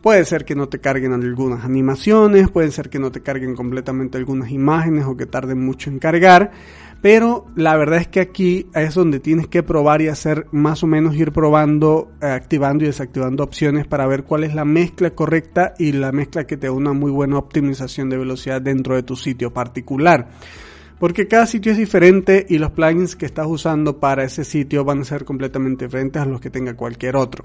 Puede 0.00 0.24
ser 0.24 0.44
que 0.44 0.54
no 0.54 0.68
te 0.68 0.78
carguen 0.78 1.12
algunas 1.12 1.64
animaciones, 1.64 2.48
puede 2.48 2.70
ser 2.70 2.88
que 2.88 3.00
no 3.00 3.10
te 3.10 3.22
carguen 3.22 3.56
completamente 3.56 4.18
algunas 4.18 4.52
imágenes 4.52 5.04
o 5.04 5.16
que 5.16 5.26
tarden 5.26 5.58
mucho 5.66 5.90
en 5.90 5.98
cargar, 5.98 6.52
pero 7.02 7.46
la 7.56 7.76
verdad 7.76 8.02
es 8.02 8.06
que 8.06 8.20
aquí 8.20 8.68
es 8.72 8.94
donde 8.94 9.18
tienes 9.18 9.48
que 9.48 9.64
probar 9.64 10.02
y 10.02 10.06
hacer 10.06 10.46
más 10.52 10.84
o 10.84 10.86
menos 10.86 11.16
ir 11.16 11.32
probando, 11.32 12.12
eh, 12.22 12.26
activando 12.26 12.84
y 12.84 12.86
desactivando 12.86 13.42
opciones 13.42 13.84
para 13.84 14.06
ver 14.06 14.22
cuál 14.22 14.44
es 14.44 14.54
la 14.54 14.64
mezcla 14.64 15.10
correcta 15.10 15.74
y 15.76 15.90
la 15.90 16.12
mezcla 16.12 16.46
que 16.46 16.56
te 16.56 16.68
da 16.68 16.72
una 16.72 16.92
muy 16.92 17.10
buena 17.10 17.36
optimización 17.36 18.10
de 18.10 18.16
velocidad 18.16 18.62
dentro 18.62 18.94
de 18.94 19.02
tu 19.02 19.16
sitio 19.16 19.52
particular 19.52 20.28
porque 20.98 21.28
cada 21.28 21.46
sitio 21.46 21.72
es 21.72 21.78
diferente 21.78 22.46
y 22.48 22.58
los 22.58 22.70
plugins 22.70 23.16
que 23.16 23.26
estás 23.26 23.46
usando 23.46 23.98
para 23.98 24.24
ese 24.24 24.44
sitio 24.44 24.84
van 24.84 25.00
a 25.00 25.04
ser 25.04 25.24
completamente 25.24 25.86
diferentes 25.86 26.20
a 26.22 26.26
los 26.26 26.40
que 26.40 26.50
tenga 26.50 26.74
cualquier 26.74 27.16
otro. 27.16 27.44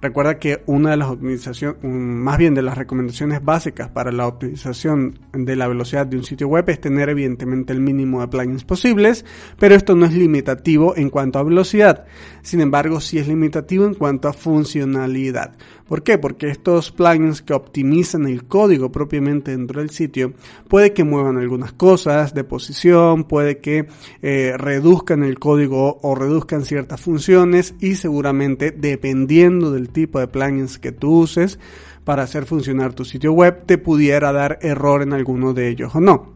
Recuerda 0.00 0.38
que 0.38 0.62
una 0.66 0.90
de 0.90 0.96
las 0.96 1.08
optimizaciones, 1.08 1.82
más 1.82 2.38
bien 2.38 2.54
de 2.54 2.62
las 2.62 2.76
recomendaciones 2.76 3.44
básicas 3.44 3.88
para 3.88 4.12
la 4.12 4.26
optimización 4.26 5.18
de 5.32 5.56
la 5.56 5.68
velocidad 5.68 6.06
de 6.06 6.16
un 6.16 6.24
sitio 6.24 6.48
web 6.48 6.68
es 6.68 6.80
tener 6.80 7.08
evidentemente 7.08 7.72
el 7.72 7.80
mínimo 7.80 8.20
de 8.20 8.28
plugins 8.28 8.64
posibles, 8.64 9.24
pero 9.58 9.74
esto 9.74 9.94
no 9.94 10.06
es 10.06 10.14
limitativo 10.14 10.96
en 10.96 11.10
cuanto 11.10 11.38
a 11.38 11.42
velocidad. 11.42 12.04
Sin 12.42 12.60
embargo, 12.60 13.00
sí 13.00 13.18
es 13.18 13.28
limitativo 13.28 13.86
en 13.86 13.94
cuanto 13.94 14.28
a 14.28 14.32
funcionalidad. 14.32 15.56
¿Por 15.86 16.02
qué? 16.02 16.16
Porque 16.16 16.48
estos 16.48 16.90
plugins 16.92 17.42
que 17.42 17.52
optimizan 17.52 18.26
el 18.26 18.44
código 18.44 18.90
propiamente 18.90 19.50
dentro 19.50 19.80
del 19.80 19.90
sitio 19.90 20.32
puede 20.68 20.94
que 20.94 21.04
muevan 21.04 21.36
algunas 21.36 21.72
cosas 21.72 22.32
de 22.32 22.42
posición, 22.42 23.24
puede 23.24 23.58
que 23.58 23.86
eh, 24.22 24.54
reduzcan 24.56 25.22
el 25.22 25.38
código 25.38 25.98
o 26.02 26.14
reduzcan 26.14 26.64
ciertas 26.64 27.00
funciones 27.00 27.74
y 27.80 27.96
seguramente 27.96 28.70
dependiendo 28.70 29.70
del 29.72 29.83
tipo 29.88 30.18
de 30.20 30.28
plugins 30.28 30.78
que 30.78 30.92
tú 30.92 31.20
uses 31.20 31.58
para 32.04 32.22
hacer 32.22 32.46
funcionar 32.46 32.92
tu 32.92 33.04
sitio 33.04 33.32
web 33.32 33.64
te 33.66 33.78
pudiera 33.78 34.32
dar 34.32 34.58
error 34.62 35.02
en 35.02 35.12
alguno 35.12 35.54
de 35.54 35.68
ellos 35.68 35.94
o 35.94 36.00
no. 36.00 36.34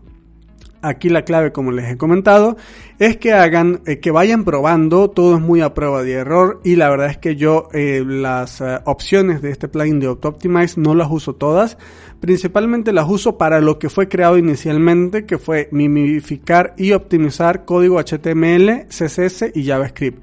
Aquí 0.81 1.09
la 1.09 1.23
clave, 1.23 1.51
como 1.51 1.73
les 1.73 1.91
he 1.91 1.97
comentado, 1.97 2.57
es 3.01 3.17
que 3.17 3.33
hagan, 3.33 3.81
eh, 3.85 3.99
que 3.99 4.13
vayan 4.13 4.45
probando, 4.45 5.11
todo 5.11 5.35
es 5.35 5.43
muy 5.43 5.61
a 5.61 5.75
prueba 5.75 6.05
de 6.05 6.13
error 6.13 6.61
y 6.63 6.77
la 6.77 6.89
verdad 6.89 7.11
es 7.11 7.19
que 7.19 7.35
yo 7.35 7.69
eh, 7.73 8.05
las 8.07 8.61
eh, 8.61 8.79
opciones 8.85 9.43
de 9.43 9.51
este 9.51 9.67
plugin 9.67 9.99
de 9.99 10.07
Optimize 10.07 10.81
no 10.81 10.95
las 10.95 11.11
uso 11.11 11.35
todas, 11.35 11.79
principalmente 12.21 12.93
las 12.93 13.09
uso 13.09 13.37
para 13.37 13.61
lo 13.61 13.81
que 13.81 13.89
fue 13.89 14.07
creado 14.07 14.39
inicialmente, 14.39 15.27
que 15.27 15.39
fue 15.39 15.69
mimificar 15.73 16.75
y 16.77 16.93
optimizar 16.93 17.65
código 17.65 17.99
HTML, 17.99 18.87
CSS 18.87 19.51
y 19.55 19.65
JavaScript. 19.65 20.23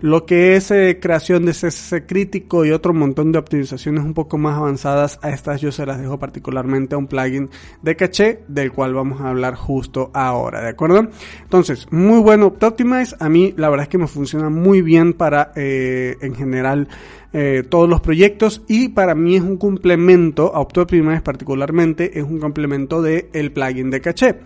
Lo 0.00 0.26
que 0.26 0.54
es 0.54 0.70
eh, 0.70 1.00
creación 1.02 1.44
de 1.44 1.50
CSS 1.50 2.02
crítico 2.06 2.64
y 2.64 2.70
otro 2.70 2.94
montón 2.94 3.32
de 3.32 3.40
optimizaciones 3.40 4.04
un 4.04 4.14
poco 4.14 4.38
más 4.38 4.56
avanzadas, 4.56 5.18
a 5.22 5.30
estas 5.30 5.60
yo 5.60 5.72
se 5.72 5.84
las 5.86 6.00
dejo 6.00 6.20
particularmente 6.20 6.94
a 6.94 6.98
un 6.98 7.08
plugin 7.08 7.50
de 7.82 7.96
caché 7.96 8.44
del 8.46 8.70
cual 8.70 8.94
vamos 8.94 9.20
a 9.20 9.30
hablar 9.30 9.56
justo 9.56 10.12
ahora, 10.14 10.62
¿de 10.62 10.68
acuerdo? 10.68 11.08
Entonces, 11.42 11.88
muy 11.90 12.20
bueno 12.20 12.46
Optimize, 12.46 13.16
a 13.18 13.28
mí 13.28 13.54
la 13.56 13.70
verdad 13.70 13.84
es 13.84 13.88
que 13.88 13.98
me 13.98 14.06
funciona 14.06 14.50
muy 14.50 14.82
bien 14.82 15.14
para 15.14 15.50
eh, 15.56 16.16
en 16.20 16.36
general 16.36 16.86
eh, 17.32 17.64
todos 17.68 17.88
los 17.88 18.00
proyectos 18.00 18.62
y 18.68 18.90
para 18.90 19.16
mí 19.16 19.34
es 19.34 19.42
un 19.42 19.56
complemento, 19.56 20.54
a 20.54 20.60
Optimize 20.60 21.22
particularmente, 21.22 22.20
es 22.20 22.24
un 22.24 22.38
complemento 22.38 23.02
del 23.02 23.26
el 23.32 23.50
plugin 23.50 23.90
de 23.90 24.00
caché 24.00 24.36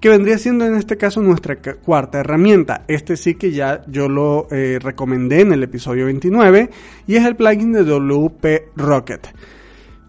que 0.00 0.08
vendría 0.08 0.38
siendo 0.38 0.66
en 0.66 0.74
este 0.74 0.96
caso 0.96 1.22
nuestra 1.22 1.56
cuarta 1.56 2.20
herramienta. 2.20 2.84
Este 2.88 3.16
sí 3.16 3.34
que 3.34 3.52
ya 3.52 3.82
yo 3.86 4.08
lo 4.08 4.46
eh, 4.50 4.78
recomendé 4.80 5.40
en 5.40 5.52
el 5.52 5.62
episodio 5.62 6.06
29 6.06 6.70
y 7.06 7.16
es 7.16 7.24
el 7.24 7.36
plugin 7.36 7.72
de 7.72 7.84
WP 7.84 8.76
Rocket. 8.76 9.28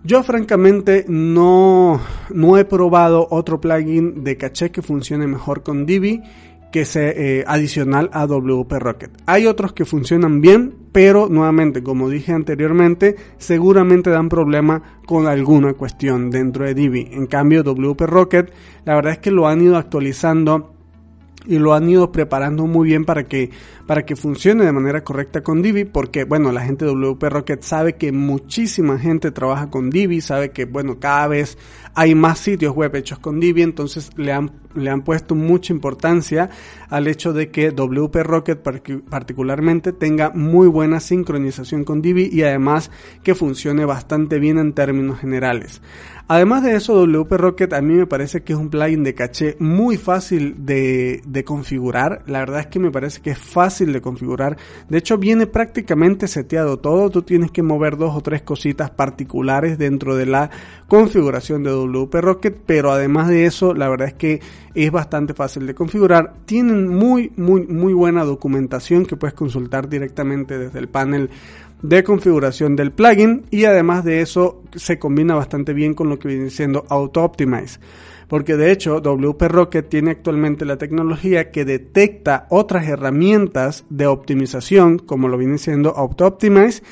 Yo 0.04 0.24
francamente 0.24 1.06
no, 1.08 2.00
no 2.30 2.58
he 2.58 2.66
probado 2.66 3.28
otro 3.30 3.60
plugin 3.60 4.24
de 4.24 4.38
caché 4.38 4.72
que 4.72 4.82
funcione 4.82 5.28
mejor 5.28 5.64
con 5.64 5.86
Divi 5.86 6.22
que 6.72 6.86
sea 6.86 7.10
eh, 7.10 7.44
adicional 7.48 8.10
a 8.14 8.26
WP 8.26 8.72
Rocket. 8.74 9.12
Hay 9.26 9.46
otros 9.46 9.74
que 9.74 9.86
funcionan 9.86 10.42
bien, 10.42 10.76
pero 10.92 11.28
nuevamente, 11.30 11.84
como 11.84 12.10
dije 12.10 12.34
anteriormente, 12.34 13.16
seguramente 13.38 14.10
dan 14.10 14.30
problema 14.30 15.02
con 15.06 15.28
alguna 15.28 15.74
cuestión 15.74 16.30
dentro 16.30 16.66
de 16.66 16.74
Divi. 16.74 17.08
En 17.12 17.28
cambio, 17.28 17.64
WP 17.64 18.02
Rocket, 18.02 18.54
la 18.86 18.96
verdad 18.96 19.14
es 19.14 19.20
que 19.20 19.32
lo 19.32 19.48
han 19.48 19.62
ido 19.62 19.78
actualizando 19.78 20.77
y 21.48 21.60
lo 21.60 21.74
han 21.74 21.90
ido 21.90 22.12
preparando 22.12 22.68
muy 22.68 22.90
bien 22.90 23.06
para 23.06 23.24
que, 23.24 23.50
para 23.86 24.06
que 24.06 24.16
funcione 24.16 24.66
de 24.66 24.72
manera 24.72 25.04
correcta 25.04 25.42
con 25.42 25.62
Divi, 25.62 25.86
porque 25.86 26.26
bueno, 26.26 26.52
la 26.52 26.62
gente 26.62 26.86
de 26.86 26.92
WP 26.92 27.24
Rocket 27.24 27.62
sabe 27.64 27.96
que 27.96 28.12
muchísima 28.12 29.00
gente 29.00 29.32
trabaja 29.32 29.70
con 29.70 29.90
Divi, 29.90 30.22
sabe 30.22 30.52
que 30.52 30.66
bueno, 30.66 31.00
cada 31.00 31.28
vez 31.28 31.58
hay 31.96 32.14
más 32.14 32.40
sitios 32.40 32.76
web 32.76 32.96
hechos 32.96 33.20
con 33.20 33.40
Divi, 33.40 33.64
entonces 33.64 34.12
le 34.18 34.32
han, 34.32 34.52
le 34.76 34.90
han 34.90 35.02
puesto 35.02 35.34
mucha 35.34 35.74
importancia 35.74 36.50
al 36.90 37.08
hecho 37.08 37.34
de 37.34 37.50
que 37.50 37.72
WP 37.72 38.16
Rocket 38.24 38.62
particularmente 39.10 39.94
tenga 39.94 40.30
muy 40.30 40.68
buena 40.68 41.00
sincronización 41.00 41.84
con 41.84 42.02
Divi 42.02 42.30
y 42.32 42.44
además 42.44 42.92
que 43.24 43.36
funcione 43.36 43.86
bastante 43.86 44.38
bien 44.38 44.60
en 44.60 44.74
términos 44.74 45.20
generales. 45.20 45.82
Además 46.30 46.62
de 46.62 46.76
eso, 46.76 47.06
WP 47.06 47.32
Rocket 47.38 47.72
a 47.72 47.82
mí 47.82 47.94
me 47.94 48.06
parece 48.06 48.44
que 48.44 48.52
es 48.52 48.60
un 48.60 48.70
plugin 48.70 49.02
de 49.02 49.14
caché 49.14 49.56
muy 49.60 49.96
fácil 49.96 50.66
de, 50.66 51.22
configurar. 51.46 52.24
La 52.28 52.40
verdad 52.40 52.60
es 52.60 52.68
que 52.68 52.80
me 52.80 52.92
parece 52.92 53.22
que 53.22 53.30
es 53.30 53.38
fácil 53.38 53.94
de 53.94 54.02
configurar. 54.02 54.58
De 54.90 54.98
hecho, 54.98 55.18
viene 55.18 55.48
prácticamente 55.48 56.28
seteado 56.28 56.80
todo. 56.80 57.10
Tú 57.10 57.22
tienes 57.22 57.52
que 57.52 57.64
mover 57.64 57.96
dos 57.96 58.14
o 58.14 58.20
tres 58.20 58.42
cositas 58.42 58.90
particulares 58.90 59.78
dentro 59.78 60.18
de 60.18 60.26
la 60.26 60.50
configuración 60.90 61.64
de 61.64 61.72
WP 61.72 62.16
Rocket, 62.16 62.58
pero 62.66 62.92
además 62.92 63.30
de 63.30 63.46
eso, 63.46 63.74
la 63.74 63.88
verdad 63.88 64.10
es 64.10 64.14
que 64.16 64.42
es 64.76 64.92
bastante 64.92 65.34
fácil 65.34 65.66
de 65.66 65.76
configurar. 65.76 66.34
Tienen 66.46 66.90
muy, 66.90 67.32
muy, 67.38 67.66
muy 67.68 67.94
buena 67.94 68.26
documentación 68.26 69.06
que 69.06 69.16
puedes 69.16 69.34
consultar 69.34 69.88
directamente 69.88 70.58
desde 70.58 70.80
el 70.80 70.90
panel 70.90 71.30
de 71.82 72.04
configuración 72.04 72.76
del 72.76 72.92
plugin 72.92 73.46
y 73.52 73.66
además 73.66 74.04
de 74.04 74.22
eso 74.22 74.64
se 74.76 74.98
combina 74.98 75.36
bastante 75.36 75.74
bien 75.74 75.94
con 75.94 76.10
lo 76.10 76.20
que 76.20 76.28
viene 76.28 76.50
siendo 76.50 76.86
Auto 76.90 77.24
Optimize. 77.24 77.80
Porque 78.28 78.58
de 78.58 78.72
hecho 78.72 79.00
WP 79.00 79.42
Rocket 79.44 79.88
tiene 79.88 80.12
actualmente 80.12 80.66
la 80.66 80.78
tecnología 80.78 81.50
que 81.50 81.64
detecta 81.64 82.46
otras 82.50 82.88
herramientas 82.88 83.86
de 83.90 84.08
optimización 84.08 85.00
como 85.00 85.28
lo 85.30 85.38
viene 85.38 85.58
siendo 85.58 85.92
Auto 85.96 86.26
Optimize 86.26 86.84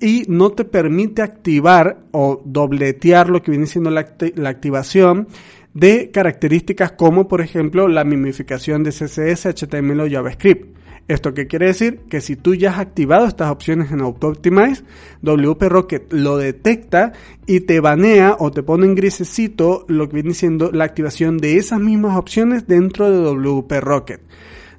y 0.00 0.24
no 0.28 0.50
te 0.50 0.64
permite 0.64 1.22
activar 1.22 2.02
o 2.10 2.42
dobletear 2.44 3.30
lo 3.30 3.40
que 3.40 3.52
viene 3.52 3.66
siendo 3.66 3.90
la, 3.90 4.14
la 4.34 4.48
activación 4.50 5.28
de 5.72 6.10
características 6.10 6.92
como 6.92 7.28
por 7.28 7.40
ejemplo 7.40 7.88
la 7.88 8.04
mimificación 8.04 8.82
de 8.82 8.90
CSS, 8.90 9.46
HTML 9.46 10.00
o 10.00 10.10
JavaScript. 10.10 10.71
¿Esto 11.08 11.34
qué 11.34 11.46
quiere 11.46 11.66
decir? 11.66 12.00
Que 12.08 12.20
si 12.20 12.36
tú 12.36 12.54
ya 12.54 12.70
has 12.70 12.78
activado 12.78 13.26
estas 13.26 13.50
opciones 13.50 13.90
en 13.90 14.00
Auto 14.00 14.28
Optimize, 14.28 14.84
WP 15.22 15.62
Rocket 15.64 16.12
lo 16.12 16.36
detecta 16.36 17.12
y 17.46 17.60
te 17.60 17.80
banea 17.80 18.36
o 18.38 18.50
te 18.50 18.62
pone 18.62 18.86
en 18.86 18.94
grisecito 18.94 19.84
lo 19.88 20.08
que 20.08 20.14
viene 20.14 20.34
siendo 20.34 20.70
la 20.70 20.84
activación 20.84 21.38
de 21.38 21.56
esas 21.56 21.80
mismas 21.80 22.16
opciones 22.16 22.66
dentro 22.66 23.10
de 23.10 23.18
WP 23.18 23.72
Rocket. 23.80 24.20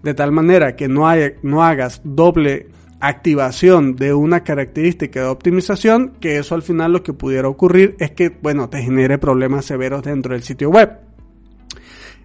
De 0.01 0.13
tal 0.13 0.31
manera 0.31 0.75
que 0.75 0.87
no, 0.87 1.07
no 1.43 1.63
hagas 1.63 2.01
doble 2.03 2.67
activación 2.99 3.97
de 3.97 4.13
una 4.13 4.45
característica 4.45 5.21
de 5.21 5.27
optimización, 5.27 6.13
que 6.21 6.37
eso 6.37 6.55
al 6.55 6.61
final 6.61 6.93
lo 6.93 7.03
que 7.03 7.11
pudiera 7.11 7.49
ocurrir 7.49 7.97
es 7.99 8.11
que, 8.11 8.29
bueno, 8.29 8.69
te 8.69 8.81
genere 8.81 9.17
problemas 9.17 9.65
severos 9.65 10.03
dentro 10.03 10.33
del 10.33 10.43
sitio 10.43 10.69
web. 10.69 11.12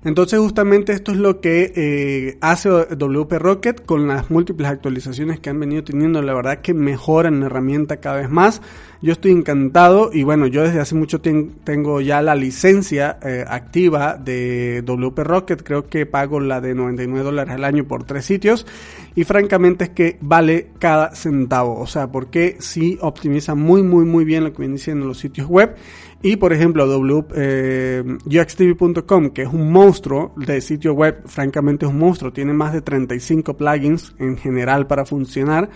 Entonces 0.05 0.38
justamente 0.38 0.93
esto 0.93 1.12
es 1.12 1.19
lo 1.19 1.40
que 1.40 1.73
eh, 1.75 2.38
hace 2.40 2.69
WP 2.69 3.33
Rocket 3.33 3.85
con 3.85 4.07
las 4.07 4.31
múltiples 4.31 4.69
actualizaciones 4.69 5.40
que 5.40 5.50
han 5.50 5.59
venido 5.59 5.83
teniendo. 5.83 6.23
La 6.23 6.35
verdad 6.35 6.61
que 6.61 6.75
mejoran 6.75 7.40
la 7.40 7.47
herramienta 7.47 7.99
cada 7.99 8.19
vez 8.19 8.31
más. 8.31 8.62
Yo 9.00 9.12
estoy 9.12 9.31
encantado 9.31 10.11
y 10.12 10.25
bueno, 10.25 10.49
yo 10.49 10.62
desde 10.62 10.81
hace 10.81 10.97
mucho 10.97 11.21
tiempo 11.21 11.55
tengo 11.62 12.00
ya 12.00 12.21
la 12.21 12.35
licencia 12.35 13.19
eh, 13.23 13.45
activa 13.47 14.17
de 14.17 14.83
WP 14.85 15.19
Rocket. 15.19 15.62
Creo 15.62 15.88
que 15.88 16.07
pago 16.07 16.40
la 16.40 16.61
de 16.61 16.75
99 16.75 17.25
dólares 17.25 17.55
al 17.55 17.64
año 17.64 17.85
por 17.85 18.05
tres 18.05 18.25
sitios 18.25 18.67
y 19.14 19.25
francamente 19.25 19.85
es 19.85 19.90
que 19.90 20.19
vale 20.21 20.71
cada 20.78 21.14
centavo. 21.14 21.78
O 21.78 21.87
sea, 21.87 22.11
porque 22.11 22.57
sí 22.59 22.99
optimiza 23.00 23.55
muy 23.55 23.83
muy 23.83 24.05
muy 24.05 24.25
bien 24.25 24.45
lo 24.45 24.52
que 24.52 24.59
vienen 24.59 24.76
diciendo 24.76 25.07
los 25.07 25.19
sitios 25.19 25.49
web 25.49 25.76
y 26.21 26.37
por 26.37 26.52
ejemplo, 26.52 26.85
UXTV.com, 26.99 29.25
eh, 29.26 29.31
que 29.33 29.43
es 29.43 29.49
un 29.49 29.71
monstruo 29.88 30.35
de 30.37 30.61
sitio 30.61 30.92
web, 30.92 31.23
francamente 31.25 31.87
es 31.87 31.90
un 31.90 31.99
monstruo, 31.99 32.30
tiene 32.30 32.52
más 32.52 32.75
de 32.75 32.83
35 32.83 33.57
plugins 33.57 34.14
en 34.18 34.37
general 34.37 34.87
para 34.87 35.07
funcionar. 35.07 35.71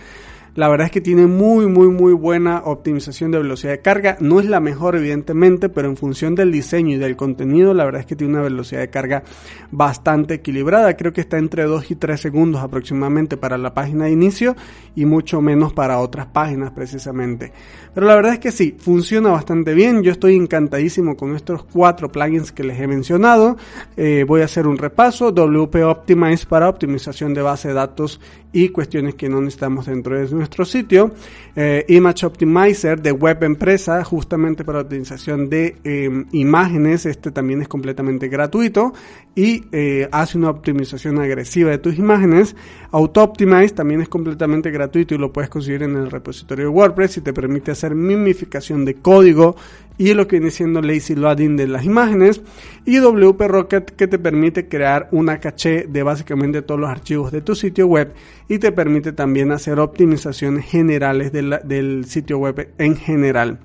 La 0.55 0.69
verdad 0.69 0.85
es 0.85 0.91
que 0.91 1.01
tiene 1.01 1.25
muy, 1.25 1.65
muy, 1.65 1.87
muy 1.87 2.13
buena 2.13 2.61
optimización 2.65 3.31
de 3.31 3.39
velocidad 3.39 3.71
de 3.71 3.81
carga. 3.81 4.17
No 4.19 4.39
es 4.39 4.45
la 4.45 4.59
mejor, 4.59 4.95
evidentemente, 4.95 5.67
pero 5.67 5.89
en 5.89 5.97
función 5.97 6.35
del 6.35 6.51
diseño 6.51 6.95
y 6.95 6.99
del 6.99 7.15
contenido, 7.15 7.73
la 7.73 7.85
verdad 7.85 8.01
es 8.01 8.05
que 8.05 8.15
tiene 8.15 8.33
una 8.33 8.43
velocidad 8.43 8.81
de 8.81 8.91
carga 8.91 9.23
bastante 9.71 10.35
equilibrada. 10.35 10.95
Creo 10.95 11.11
que 11.11 11.21
está 11.21 11.39
entre 11.39 11.63
2 11.63 11.89
y 11.89 11.95
3 11.95 12.21
segundos 12.21 12.61
aproximadamente 12.61 13.35
para 13.35 13.57
la 13.57 13.73
página 13.73 14.05
de 14.05 14.11
inicio 14.11 14.55
y 14.95 15.05
mucho 15.05 15.41
menos 15.41 15.73
para 15.73 15.97
otras 15.97 16.27
páginas 16.27 16.69
precisamente. 16.69 17.51
Pero 17.95 18.05
la 18.05 18.15
verdad 18.15 18.33
es 18.33 18.39
que 18.39 18.51
sí, 18.51 18.75
funciona 18.77 19.31
bastante 19.31 19.73
bien. 19.73 20.03
Yo 20.03 20.11
estoy 20.11 20.35
encantadísimo 20.35 21.17
con 21.17 21.35
estos 21.35 21.63
cuatro 21.63 22.11
plugins 22.11 22.51
que 22.51 22.63
les 22.63 22.79
he 22.79 22.85
mencionado. 22.85 23.57
Eh, 23.97 24.23
voy 24.27 24.41
a 24.41 24.45
hacer 24.45 24.67
un 24.67 24.77
repaso. 24.77 25.31
WP 25.31 25.77
Optimize 25.83 26.45
para 26.45 26.69
optimización 26.69 27.33
de 27.33 27.41
base 27.41 27.69
de 27.69 27.73
datos 27.73 28.21
y 28.51 28.69
cuestiones 28.69 29.15
que 29.15 29.27
no 29.29 29.41
necesitamos 29.41 29.87
dentro 29.87 30.15
de 30.15 30.27
nuestro 30.43 30.65
sitio. 30.65 31.11
Eh, 31.55 31.85
Image 31.87 32.25
Optimizer 32.25 33.01
de 33.01 33.11
Web 33.11 33.43
Empresa, 33.43 34.03
justamente 34.03 34.65
para 34.65 34.81
optimización 34.81 35.49
de 35.49 35.75
em, 35.83 36.25
imágenes. 36.31 37.05
Este 37.05 37.31
también 37.31 37.61
es 37.61 37.67
completamente 37.67 38.27
gratuito 38.27 38.93
y 39.35 39.63
eh, 39.71 40.07
hace 40.11 40.37
una 40.37 40.49
optimización 40.49 41.19
agresiva 41.19 41.71
de 41.71 41.77
tus 41.77 41.97
imágenes. 41.97 42.55
Auto 42.91 43.23
Optimize 43.23 43.73
también 43.73 44.01
es 44.01 44.09
completamente 44.09 44.69
gratuito 44.69 45.15
y 45.15 45.17
lo 45.17 45.31
puedes 45.31 45.49
conseguir 45.49 45.83
en 45.83 45.95
el 45.95 46.11
repositorio 46.11 46.65
de 46.65 46.69
WordPress 46.69 47.17
y 47.17 47.21
te 47.21 47.33
permite 47.33 47.71
hacer 47.71 47.95
mimificación 47.95 48.83
de 48.83 48.95
código 48.95 49.55
y 49.97 50.13
lo 50.13 50.27
que 50.27 50.39
viene 50.39 50.51
siendo 50.51 50.81
lazy 50.81 51.15
loading 51.15 51.55
de 51.55 51.67
las 51.67 51.85
imágenes 51.85 52.41
y 52.85 52.99
WP 52.99 53.41
Rocket 53.41 53.91
que 53.91 54.07
te 54.07 54.19
permite 54.19 54.67
crear 54.67 55.07
una 55.11 55.39
caché 55.39 55.85
de 55.87 56.03
básicamente 56.03 56.61
todos 56.61 56.79
los 56.79 56.89
archivos 56.89 57.31
de 57.31 57.41
tu 57.41 57.55
sitio 57.55 57.87
web 57.87 58.13
y 58.49 58.59
te 58.59 58.71
permite 58.71 59.11
también 59.11 59.51
hacer 59.51 59.79
optimizaciones 59.79 60.65
generales 60.65 61.31
del 61.31 62.05
sitio 62.05 62.39
web 62.39 62.73
en 62.77 62.95
general 62.95 63.59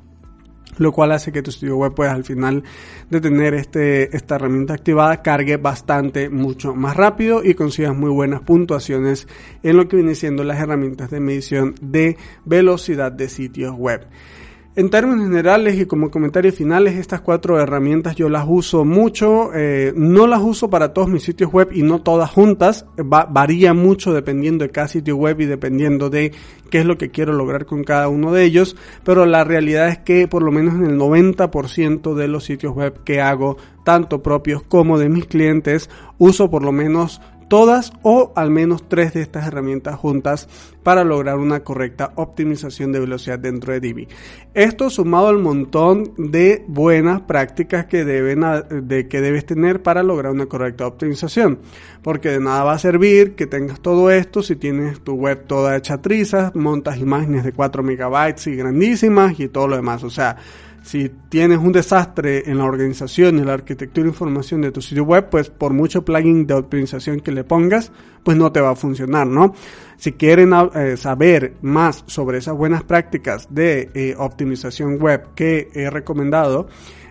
lo 0.79 0.93
cual 0.93 1.13
hace 1.13 1.33
que 1.33 1.43
tu 1.43 1.51
sitio 1.51 1.77
web 1.77 1.93
pues 1.95 2.11
al 2.11 2.25
final 2.25 2.63
de 3.11 3.21
tener 3.21 3.55
este, 3.55 4.17
esta 4.17 4.37
herramienta 4.37 4.75
activada 4.75 5.23
cargue 5.23 5.57
bastante 5.57 6.31
mucho 6.31 6.75
más 6.75 6.97
rápido 6.97 7.45
y 7.45 7.55
consigas 7.55 7.97
muy 7.97 8.11
buenas 8.11 8.41
puntuaciones 8.41 9.27
en 9.63 9.77
lo 9.77 9.89
que 9.89 9.97
viene 9.97 10.15
siendo 10.15 10.45
las 10.45 10.61
herramientas 10.61 11.11
de 11.11 11.21
medición 11.21 11.75
de 11.81 12.17
velocidad 12.45 13.13
de 13.13 13.29
sitios 13.29 13.75
web. 13.77 14.07
En 14.79 14.91
términos 14.91 15.25
generales 15.25 15.77
y 15.77 15.87
como 15.87 16.09
comentarios 16.09 16.55
finales, 16.55 16.95
estas 16.95 17.21
cuatro 17.21 17.61
herramientas 17.61 18.15
yo 18.15 18.29
las 18.29 18.45
uso 18.47 18.85
mucho. 18.85 19.51
Eh, 19.53 19.93
no 19.97 20.29
las 20.29 20.41
uso 20.41 20.71
para 20.71 20.93
todos 20.93 21.09
mis 21.09 21.25
sitios 21.25 21.53
web 21.53 21.71
y 21.73 21.83
no 21.83 22.01
todas 22.01 22.31
juntas. 22.31 22.87
varía 22.97 23.75
mucho 23.75 24.13
dependiendo 24.13 24.65
de 24.65 24.71
cada 24.71 24.87
sitio 24.87 25.17
web 25.17 25.41
y 25.41 25.47
dependiendo 25.47 26.11
de 26.11 26.31
qué 26.71 26.79
es 26.79 26.85
lo 26.85 26.97
que 26.97 27.11
quiero 27.11 27.33
lograr 27.33 27.67
con 27.67 27.83
cada 27.83 28.09
uno 28.09 28.33
de 28.33 28.45
ellos. 28.45 28.77
Pero 29.03 29.27
la 29.27 29.43
realidad 29.43 29.89
es 29.89 29.99
que 29.99 30.29
por 30.29 30.45
lo 30.45 30.53
menos 30.53 30.77
en 30.77 30.85
el 30.85 30.97
90% 30.97 32.15
de 32.15 32.29
los 32.29 32.45
sitios 32.45 32.73
web 32.73 33.03
que 33.03 33.21
hago, 33.21 33.57
tanto 33.83 34.23
propios 34.23 34.63
como 34.63 34.97
de 34.97 35.09
mis 35.09 35.27
clientes, 35.27 35.91
uso 36.19 36.51
por 36.51 36.63
lo 36.63 36.71
menos 36.71 37.21
todas 37.49 37.93
o 38.03 38.33
al 38.37 38.51
menos 38.51 38.89
tres 38.89 39.15
de 39.15 39.23
estas 39.23 39.47
herramientas 39.47 39.97
juntas 39.97 40.49
para 40.83 41.05
lograr 41.05 41.37
una 41.39 41.61
correcta 41.61 42.13
optimización 42.15 42.93
de 42.93 43.01
velocidad 43.01 43.39
dentro 43.39 43.73
de 43.73 43.81
Divi. 43.81 44.09
Esto 44.55 44.91
sumado 44.91 45.29
al 45.29 45.39
montón 45.39 46.15
de 46.17 46.65
buenas 46.67 47.21
prácticas 47.23 47.87
que, 47.87 48.05
deben, 48.05 48.45
de, 48.87 49.09
que 49.09 49.21
debes 49.21 49.45
tener 49.45 49.83
para 49.83 50.03
lograr 50.03 50.33
una 50.33 50.47
correcta 50.47 50.87
optimización. 50.87 51.59
Porque 52.03 52.31
de 52.31 52.41
nada 52.41 52.65
va 52.65 52.73
a 52.73 52.79
servir 52.79 53.35
que 53.35 53.47
tengas 53.47 53.81
todo 53.81 54.11
esto 54.11 54.43
si 54.43 54.57
tienes 54.57 55.01
tu 55.01 55.15
web 55.15 55.45
toda 55.47 55.77
hecha 55.77 56.01
trizas, 56.01 56.55
montas 56.55 56.99
imágenes 56.99 57.45
de 57.45 57.53
4 57.53 57.83
megabytes 57.83 58.47
y 58.47 58.57
grandísimas 58.57 59.39
y 59.39 59.49
todo 59.49 59.69
lo 59.69 59.77
demás. 59.77 60.05
O 60.05 60.11
sea, 60.11 60.37
si 60.89 61.11
tienes 61.29 61.59
un 61.59 61.71
desastre 61.71 62.51
en 62.51 62.57
la 62.57 62.65
organización 62.65 63.39
y 63.39 63.45
la 63.45 63.53
arquitectura 63.53 64.05
de 64.05 64.09
información 64.09 64.63
de 64.63 64.73
tu 64.73 64.81
sitio 64.81 65.05
web, 65.05 65.29
pues 65.29 65.51
por 65.51 65.75
mucho 65.75 66.03
plugin 66.03 66.47
de 66.47 66.55
optimización 66.55 67.21
que 67.21 67.31
le 67.31 67.45
pongas, 67.45 67.93
pues 68.23 68.39
no 68.39 68.51
te 68.53 68.63
va 68.63 68.71
a 68.71 68.75
funcionar, 68.75 69.27
¿no? 69.27 69.53
Si 69.99 70.13
quieren 70.13 70.51
eh, 70.75 70.97
saber 70.97 71.57
más 71.61 72.05
sobre 72.07 72.39
esas 72.39 72.57
buenas 72.57 72.85
prácticas 72.85 73.49
de 73.51 73.91
eh, 73.93 74.15
optimización 74.17 74.99
web 74.99 75.35
que 75.35 75.69
he 75.75 75.91
recomendado, 75.91 76.69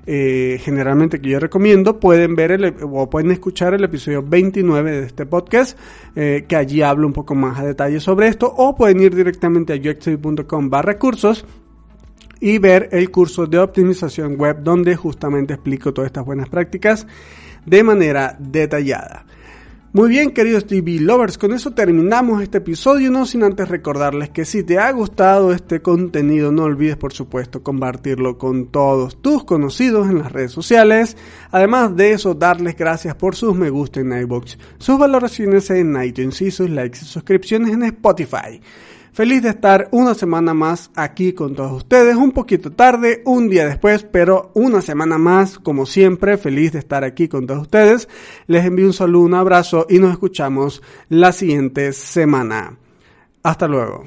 eh, 0.07 0.59
generalmente 0.63 1.21
que 1.21 1.29
yo 1.29 1.39
recomiendo, 1.39 1.99
pueden 1.99 2.35
ver 2.35 2.53
el, 2.53 2.73
o 2.81 3.07
pueden 3.07 3.29
escuchar 3.29 3.75
el 3.75 3.83
episodio 3.83 4.23
29 4.23 4.91
de 4.91 5.05
este 5.05 5.27
podcast, 5.27 5.77
que 6.15 6.55
allí 6.55 6.81
hablo 6.81 7.05
un 7.05 7.13
poco 7.13 7.35
más 7.35 7.59
a 7.59 7.63
detalle 7.63 7.99
sobre 7.99 8.27
esto, 8.27 8.51
o 8.57 8.75
pueden 8.75 9.01
ir 9.01 9.15
directamente 9.15 9.73
a 9.73 9.75
uxtv.com 9.75 10.67
barra 10.67 10.97
cursos 10.97 11.45
y 12.39 12.57
ver 12.57 12.89
el 12.91 13.11
curso 13.11 13.45
de 13.45 13.59
optimización 13.59 14.35
web 14.35 14.61
donde 14.61 14.95
justamente 14.95 15.53
explico 15.53 15.93
todas 15.93 16.07
estas 16.07 16.25
buenas 16.25 16.49
prácticas 16.49 17.07
de 17.65 17.83
manera 17.83 18.35
detallada. 18.39 19.25
Muy 19.93 20.09
bien, 20.09 20.31
queridos 20.31 20.67
TV 20.67 20.99
lovers, 20.99 21.37
con 21.37 21.53
eso 21.53 21.71
terminamos 21.71 22.43
este 22.43 22.59
episodio, 22.59 23.09
no 23.09 23.25
sin 23.25 23.41
antes 23.43 23.67
recordarles 23.67 24.29
que 24.29 24.45
si 24.45 24.61
te 24.61 24.77
ha 24.77 24.91
gustado 24.91 25.53
este 25.53 25.81
contenido, 25.81 26.51
no 26.51 26.65
olvides 26.65 26.97
por 26.97 27.13
supuesto 27.13 27.63
compartirlo 27.63 28.37
con 28.37 28.67
todos 28.67 29.21
tus 29.21 29.43
conocidos 29.43 30.07
en 30.07 30.19
las 30.19 30.31
redes 30.31 30.51
sociales. 30.51 31.17
Además 31.51 31.95
de 31.95 32.11
eso, 32.11 32.35
darles 32.35 32.75
gracias 32.75 33.15
por 33.15 33.35
sus 33.35 33.55
me 33.55 33.69
gusta 33.69 34.01
en 34.01 34.11
iBox, 34.11 34.59
sus 34.77 34.99
valoraciones 34.99 35.69
en 35.71 35.99
iTunes 36.03 36.41
y 36.41 36.51
sus 36.51 36.69
likes 36.69 36.99
y 37.01 37.05
suscripciones 37.05 37.73
en 37.73 37.83
Spotify. 37.83 38.61
Feliz 39.17 39.41
de 39.41 39.49
estar 39.49 39.87
una 39.89 40.13
semana 40.13 40.53
más 40.53 40.91
aquí 40.93 41.33
con 41.33 41.55
todos 41.55 41.71
ustedes, 41.71 42.15
un 42.15 42.33
poquito 42.33 42.71
tarde, 42.71 43.23
un 43.25 43.49
día 43.49 43.65
después, 43.65 44.03
pero 44.03 44.51
una 44.53 44.79
semana 44.79 45.17
más, 45.17 45.57
como 45.57 45.87
siempre, 45.87 46.37
feliz 46.37 46.73
de 46.73 46.77
estar 46.77 47.03
aquí 47.03 47.27
con 47.27 47.47
todos 47.47 47.63
ustedes. 47.63 48.07
Les 48.45 48.63
envío 48.63 48.85
un 48.85 48.93
saludo, 48.93 49.25
un 49.25 49.33
abrazo 49.33 49.87
y 49.89 49.97
nos 49.97 50.11
escuchamos 50.11 50.83
la 51.09 51.31
siguiente 51.31 51.93
semana. 51.93 52.77
Hasta 53.41 53.67
luego. 53.67 54.03